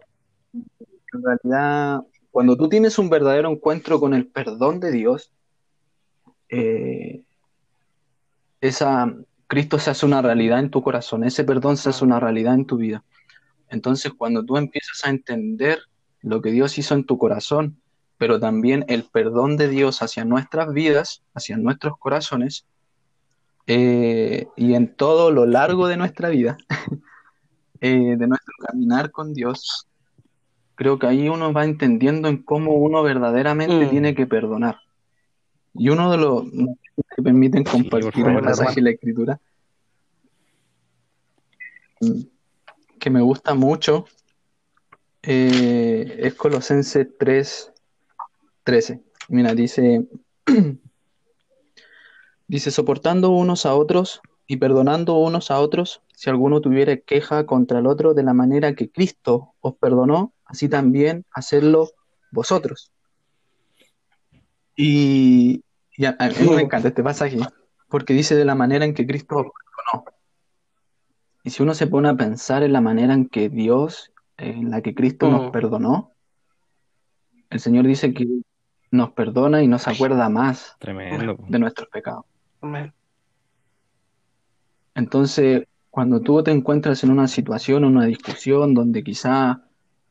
[1.17, 2.01] En realidad,
[2.31, 5.31] cuando tú tienes un verdadero encuentro con el perdón de Dios,
[6.49, 7.23] eh,
[8.61, 9.13] esa,
[9.47, 12.65] Cristo se hace una realidad en tu corazón, ese perdón se hace una realidad en
[12.65, 13.03] tu vida.
[13.69, 15.79] Entonces, cuando tú empiezas a entender
[16.21, 17.81] lo que Dios hizo en tu corazón,
[18.17, 22.65] pero también el perdón de Dios hacia nuestras vidas, hacia nuestros corazones,
[23.67, 26.57] eh, y en todo lo largo de nuestra vida,
[27.81, 29.87] eh, de nuestro caminar con Dios,
[30.77, 33.89] creo que ahí uno va entendiendo en cómo uno verdaderamente mm.
[33.89, 34.77] tiene que perdonar.
[35.73, 36.45] Y uno de los
[37.15, 39.39] que permiten compartir el pasaje y la escritura,
[41.99, 42.21] mm,
[42.99, 44.05] que me gusta mucho,
[45.23, 47.73] eh, es Colosense 3,
[48.63, 49.01] 13.
[49.29, 50.05] Mira, dice,
[52.47, 57.79] dice, soportando unos a otros y perdonando unos a otros, si alguno tuviera queja contra
[57.79, 61.89] el otro de la manera que Cristo os perdonó, así también hacerlo
[62.31, 62.91] vosotros.
[64.75, 65.63] Y,
[65.99, 67.37] a mí me encanta este pasaje,
[67.89, 70.05] porque dice de la manera en que Cristo os perdonó.
[71.43, 74.81] Y si uno se pone a pensar en la manera en que Dios en la
[74.81, 75.51] que Cristo nos mm.
[75.51, 76.11] perdonó,
[77.49, 78.27] el Señor dice que
[78.91, 82.25] nos perdona y nos acuerda más de nuestros pecados.
[84.97, 89.61] Entonces, cuando tú te encuentras en una situación, una discusión donde quizá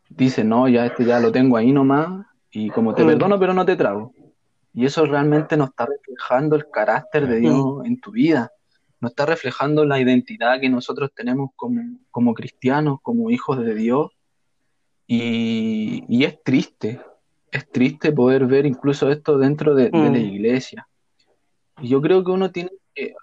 [0.09, 3.07] dices, no, ya este ya lo tengo ahí nomás, y como te mm.
[3.09, 4.15] perdono, pero no te trago.
[4.73, 7.85] Y eso realmente no está reflejando el carácter de Dios mm.
[7.85, 8.53] en tu vida,
[9.01, 11.83] no está reflejando la identidad que nosotros tenemos como,
[12.13, 14.13] como cristianos, como hijos de Dios.
[15.09, 17.01] Y, y es triste,
[17.51, 20.17] es triste poder ver incluso esto dentro de, la mm.
[20.17, 20.87] iglesia.
[21.81, 22.71] Y yo creo que uno tiene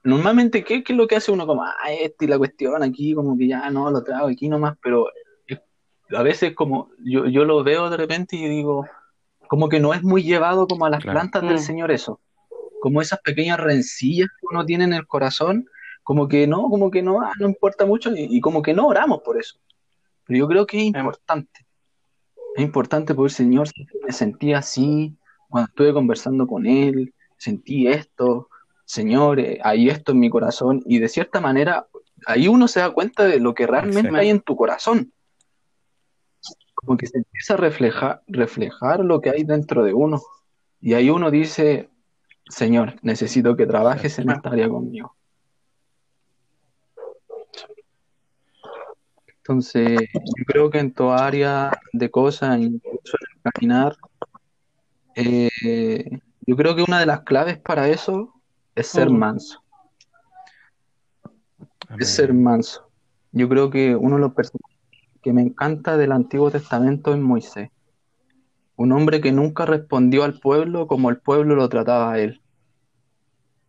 [0.03, 1.47] normalmente, ¿qué, es lo que hace uno?
[1.47, 4.77] Como, ah, este y la cuestión aquí, como que ya no, lo trago aquí nomás,
[4.81, 5.07] pero
[6.15, 8.85] a veces como yo, yo lo veo de repente y digo,
[9.47, 11.59] como que no es muy llevado como a las plantas del mm.
[11.59, 12.19] Señor eso,
[12.81, 15.65] como esas pequeñas rencillas que uno tiene en el corazón,
[16.03, 18.87] como que no, como que no, ah, no importa mucho y, y como que no
[18.87, 19.57] oramos por eso.
[20.25, 21.63] Pero yo creo que es importante
[22.55, 23.67] es importante porque el Señor
[24.05, 25.17] me sentí así
[25.49, 28.49] cuando estuve conversando con Él, sentí esto,
[28.85, 31.87] Señor, eh, hay esto en mi corazón, y de cierta manera
[32.25, 35.13] ahí uno se da cuenta de lo que realmente hay en tu corazón.
[36.75, 40.21] Como que se empieza a reflejar, reflejar lo que hay dentro de uno.
[40.81, 41.89] Y ahí uno dice,
[42.49, 45.15] Señor, necesito que trabajes en esta área conmigo.
[49.37, 53.97] Entonces, yo creo que en toda área de cosas, incluso en el caminar,
[55.15, 58.32] eh, yo creo que una de las claves para eso
[58.75, 59.17] es ser mm.
[59.17, 59.63] manso.
[61.99, 62.89] Es ser manso.
[63.31, 64.77] Yo creo que uno de los personajes
[65.21, 67.69] que me encanta del Antiguo Testamento es Moisés.
[68.75, 72.41] Un hombre que nunca respondió al pueblo como el pueblo lo trataba a él,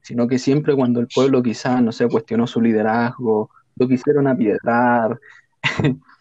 [0.01, 5.21] sino que siempre cuando el pueblo quizás, no sé, cuestionó su liderazgo, lo quisieron apiedrar,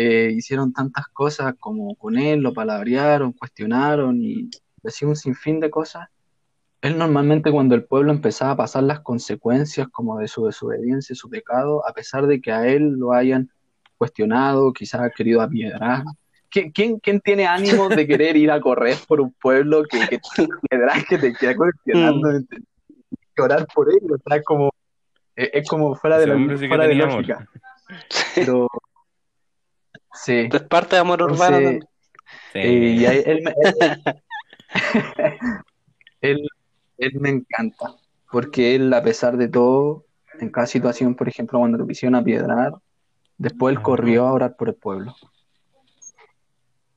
[0.00, 4.48] Eh, hicieron tantas cosas como con él, lo palabrearon, cuestionaron y
[4.80, 6.08] decía un sinfín de cosas.
[6.80, 11.28] Él normalmente cuando el pueblo empezaba a pasar las consecuencias como de su desobediencia, su
[11.28, 13.50] pecado, a pesar de que a él lo hayan
[13.96, 16.04] cuestionado, quizás querido apiedrar,
[16.50, 20.18] ¿Quién, quién, tiene ánimo de querer ir a correr por un pueblo que, que,
[21.06, 22.40] que te queda cuestionando?
[22.40, 23.42] Mm.
[23.42, 24.72] Orar por él, o como,
[25.36, 27.46] es, como fuera de la, fuera de lógica.
[28.34, 28.66] Pero
[30.14, 30.48] Sí.
[30.52, 31.78] Es parte de amor urbano.
[32.52, 32.58] Sí.
[32.58, 33.54] Y él,
[36.20, 36.48] él,
[37.14, 37.94] me encanta,
[38.30, 40.04] porque él, a pesar de todo,
[40.40, 42.74] en cada situación, por ejemplo, cuando lo quisieron apiedrar,
[43.36, 45.14] después él corrió a orar por el pueblo.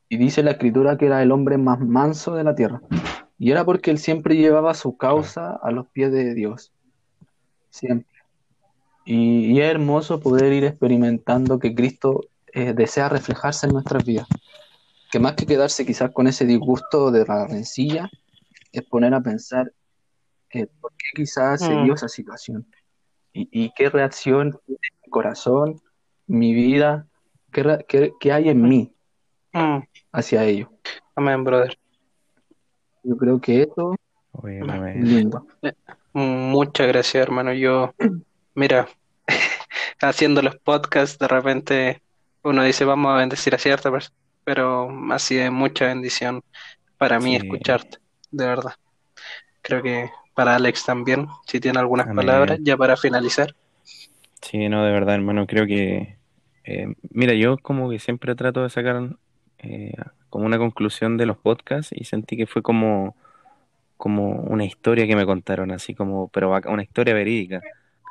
[0.10, 2.82] Y dice la escritura que era el hombre más manso de la tierra.
[3.38, 6.74] Y era porque él siempre llevaba su causa a los pies de Dios.
[7.70, 8.08] Siempre.
[9.06, 12.22] Y, y es hermoso poder ir experimentando que Cristo
[12.54, 14.28] eh, desea reflejarse en nuestras vidas.
[15.12, 18.10] Que más que quedarse quizás con ese disgusto de la rencilla,
[18.72, 19.72] es poner a pensar
[20.80, 21.95] por qué quizás se dio mm.
[21.95, 22.66] esa situación
[23.34, 25.82] y, qué reacción tiene mi corazón,
[26.28, 27.08] mi vida,
[27.52, 28.93] qué, qué, hay en mí
[29.54, 29.80] mm.
[30.12, 30.72] hacia ello.
[31.16, 31.78] Amén, brother.
[33.04, 33.95] Yo creo que esto
[34.43, 35.47] es lindo.
[35.62, 35.74] Eh,
[36.14, 37.54] muchas gracias, hermano.
[37.54, 37.93] Yo,
[38.54, 38.88] mira,
[40.02, 42.02] haciendo los podcasts, de repente
[42.43, 46.41] uno dice vamos a bendecir a cierta persona, pero ha sido mucha bendición
[46.97, 47.97] para mí escucharte,
[48.32, 48.74] de verdad.
[49.62, 53.56] Creo que para Alex también, si tiene algunas palabras ya para finalizar.
[54.42, 56.18] Sí, no, de verdad, hermano, creo que,
[56.64, 59.16] eh, mira, yo como que siempre trato de sacar
[59.60, 59.94] eh,
[60.30, 63.16] como una conclusión de los podcasts y sentí que fue como,
[63.98, 67.62] como una historia que me contaron, así como, pero una historia verídica,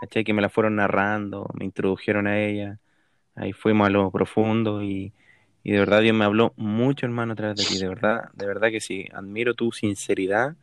[0.01, 0.25] ¿cachai?
[0.25, 2.79] Que me la fueron narrando, me introdujeron a ella
[3.35, 5.12] Ahí fuimos a lo profundo y,
[5.64, 7.79] de verdad Dios me habló mucho, hermano, a través de ti.
[7.79, 9.07] De verdad, de verdad que sí.
[9.12, 10.57] Admiro tu sinceridad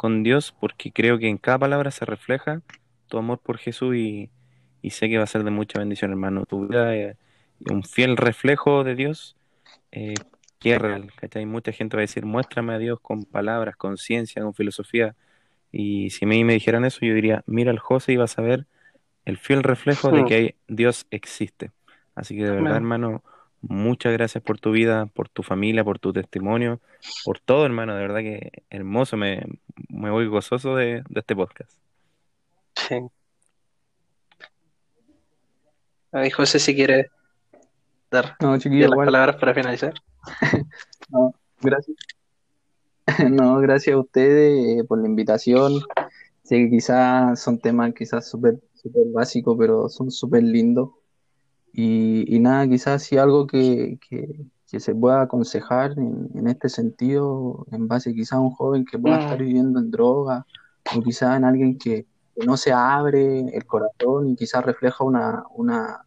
[0.00, 2.62] con Dios porque creo que en cada palabra se refleja
[3.08, 4.30] tu amor por Jesús y,
[4.88, 6.46] sé que va a ser de mucha bendición, hermano.
[6.46, 7.18] Tu vida es
[7.70, 9.36] un fiel reflejo de Dios
[9.92, 10.14] eh,
[10.58, 11.12] que es real.
[11.16, 11.44] ¿cachai?
[11.44, 15.16] Mucha gente va a decir, muéstrame a Dios con palabras, con ciencia, con filosofía.
[15.70, 18.40] Y si a mí me dijeran eso, yo diría, mira al José y vas a
[18.40, 18.64] ver
[19.26, 20.26] el fiel reflejo de hmm.
[20.26, 21.72] que Dios existe.
[22.14, 23.22] Así que de verdad, hermano,
[23.62, 26.80] muchas gracias por tu vida, por tu familia, por tu testimonio,
[27.24, 27.94] por todo, hermano.
[27.94, 29.42] De verdad que hermoso, me,
[29.88, 31.72] me voy gozoso de, este podcast.
[32.74, 32.96] Sí.
[36.12, 37.10] Ahí José, si quiere
[38.10, 39.94] dar no, las palabras para finalizar.
[41.10, 41.96] no, gracias.
[43.28, 45.80] No, gracias a ustedes eh, por la invitación.
[46.44, 50.90] Sé que quizás son temas quizás súper super básicos, pero son súper lindos.
[51.72, 53.98] Y, nada, quizás si algo que,
[54.70, 59.18] que se pueda aconsejar en, este sentido, en base quizá a un joven que pueda
[59.18, 60.46] estar viviendo en droga,
[60.94, 62.06] o quizá en alguien que,
[62.46, 66.06] no se abre el corazón y quizás refleja una, una,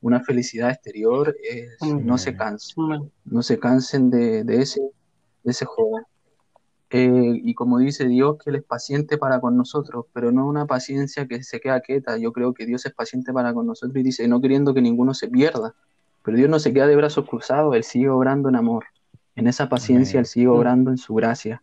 [0.00, 1.34] una felicidad exterior,
[1.80, 4.80] no se cansen, no se cansen de, ese,
[5.42, 6.04] de ese joven.
[6.90, 10.66] Eh, y como dice Dios, que Él es paciente para con nosotros, pero no una
[10.66, 12.16] paciencia que se queda quieta.
[12.18, 15.14] Yo creo que Dios es paciente para con nosotros y dice, no queriendo que ninguno
[15.14, 15.74] se pierda.
[16.22, 18.84] Pero Dios no se queda de brazos cruzados, Él sigue obrando en amor.
[19.34, 21.62] En esa paciencia Él sigue obrando en su gracia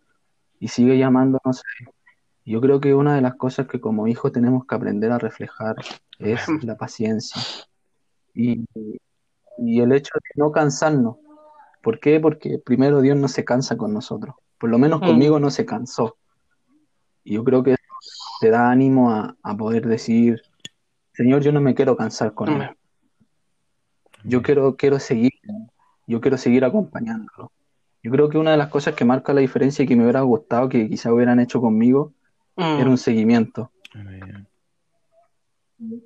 [0.60, 1.92] y sigue llamándonos a
[2.46, 5.76] yo creo que una de las cosas que como hijos tenemos que aprender a reflejar
[6.20, 7.42] es la paciencia
[8.34, 8.66] y,
[9.58, 11.18] el hecho de no cansarnos.
[11.84, 12.22] ¿Por qué?
[12.22, 14.36] Porque primero Dios no se cansa con nosotros.
[14.58, 15.06] Por lo menos mm.
[15.06, 16.16] conmigo no se cansó.
[17.26, 17.84] Y yo creo que eso
[18.40, 20.42] te da ánimo a, poder decir,
[21.12, 22.70] Señor, yo no me quiero cansar con él.
[24.24, 25.34] Yo quiero, quiero seguir,
[26.08, 27.52] yo quiero seguir acompañándolo.
[28.02, 30.22] Yo creo que una de las cosas que marca la diferencia y que me hubiera
[30.22, 32.14] gustado que quizá hubieran hecho conmigo
[32.56, 33.72] era un seguimiento,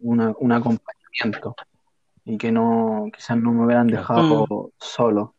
[0.01, 1.55] un acompañamiento
[2.25, 4.69] y que no, quizás no me hubieran dejado mm.
[4.79, 5.35] solo.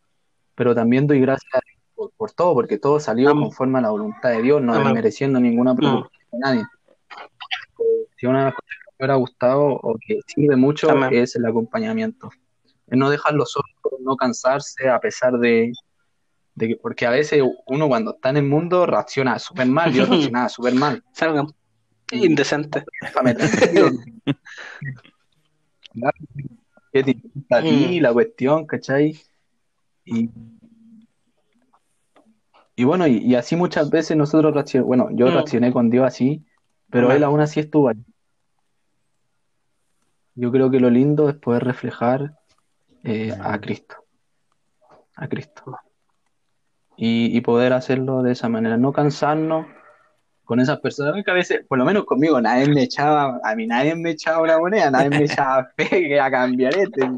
[0.58, 1.62] Pero también doy gracias
[1.94, 5.76] por, todo, porque todo salió conforme a la voluntad de Dios, no desmereciendo ninguna mm.
[5.76, 6.64] preocupación de nadie.
[8.16, 11.46] Si una de las cosas que me hubiera gustado o que sirve mucho es el
[11.46, 12.30] acompañamiento.
[12.88, 13.68] No dejarlo solo,
[14.00, 15.72] no cansarse a pesar de,
[16.82, 20.74] porque a veces uno cuando está en el mundo reacciona súper mal, yo reaccionaba súper
[20.74, 21.04] mal.
[21.12, 21.46] Salgan.
[22.10, 22.82] Indecente.
[26.92, 27.16] ¿Qué te
[27.50, 28.02] a ti mm.
[28.02, 29.16] la cuestión, cachai?
[30.10, 30.30] Y,
[32.76, 35.30] y bueno, y, así muchas veces nosotros reaccionamos, bueno, yo mm.
[35.30, 36.44] reaccioné con Dios así,
[36.90, 38.04] pero él aún así estuvo ahí.
[40.34, 42.38] Yo creo que lo lindo es poder reflejar
[43.02, 43.96] eh, a Cristo.
[45.16, 45.78] A Cristo
[47.00, 49.66] y, poder hacerlo de esa manera, no cansarnos
[50.44, 53.68] con esas personas que a veces, por lo menos conmigo, nadie me echaba, a mí
[53.68, 57.08] nadie me echaba una moneda, nadie me echaba fe que a cambiar este.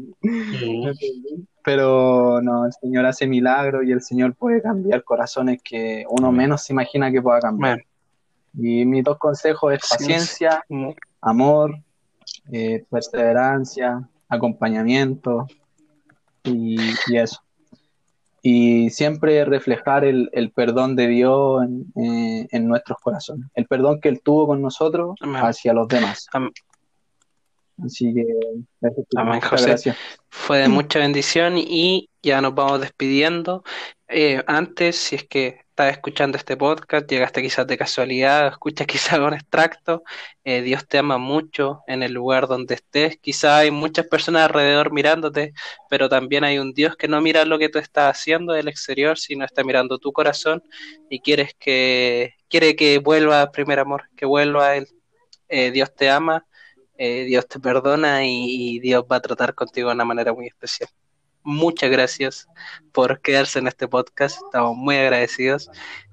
[1.63, 6.63] Pero no, el Señor hace milagros y el Señor puede cambiar corazones que uno menos
[6.63, 7.83] se imagina que pueda cambiar.
[8.53, 10.63] Y mis dos consejos es paciencia,
[11.21, 11.75] amor,
[12.51, 15.47] eh, perseverancia, acompañamiento
[16.43, 16.77] y
[17.15, 17.41] eso.
[18.43, 21.63] Y siempre reflejar el, perdón de Dios
[21.95, 26.27] eh, en, nuestros corazones, el perdón que Él tuvo con nosotros hacia los demás.
[27.83, 28.25] Así que
[29.15, 29.95] Amén, José.
[30.29, 33.63] Fue de mucha bendición y ya nos vamos despidiendo.
[34.07, 39.19] Eh, antes, si es que estás escuchando este podcast, llegaste quizás de casualidad, escuchas quizás
[39.19, 40.03] un extracto,
[40.43, 44.91] eh, Dios te ama mucho en el lugar donde estés, quizás hay muchas personas alrededor
[44.91, 45.53] mirándote,
[45.89, 49.17] pero también hay un Dios que no mira lo que tú estás haciendo del exterior,
[49.17, 50.61] sino está mirando tu corazón
[51.09, 54.87] y quieres que, quiere que vuelva primer amor, que vuelva a Él.
[55.47, 56.45] Eh, Dios te ama,
[57.01, 60.89] eh, Dios te perdona y Dios va a tratar contigo de una manera muy especial
[61.43, 62.47] muchas gracias
[62.91, 64.37] por quedarse en este podcast.
[64.45, 65.69] Estamos muy agradecidos.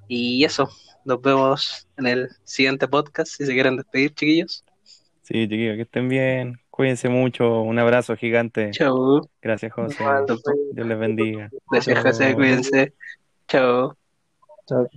[0.08, 0.68] Y eso,
[1.04, 3.32] nos vemos en el siguiente podcast.
[3.32, 4.64] Si se quieren despedir, chiquillos.
[5.22, 6.60] Sí, chiquillos, que estén bien.
[6.70, 7.60] Cuídense mucho.
[7.62, 8.70] Un abrazo gigante.
[8.70, 9.28] Chau.
[9.42, 10.04] Gracias, José.
[10.72, 11.50] Dios les bendiga.
[11.70, 12.34] Gracias, José.
[12.34, 12.94] Cuídense.
[13.48, 13.96] Chao.
[14.66, 14.88] Chao.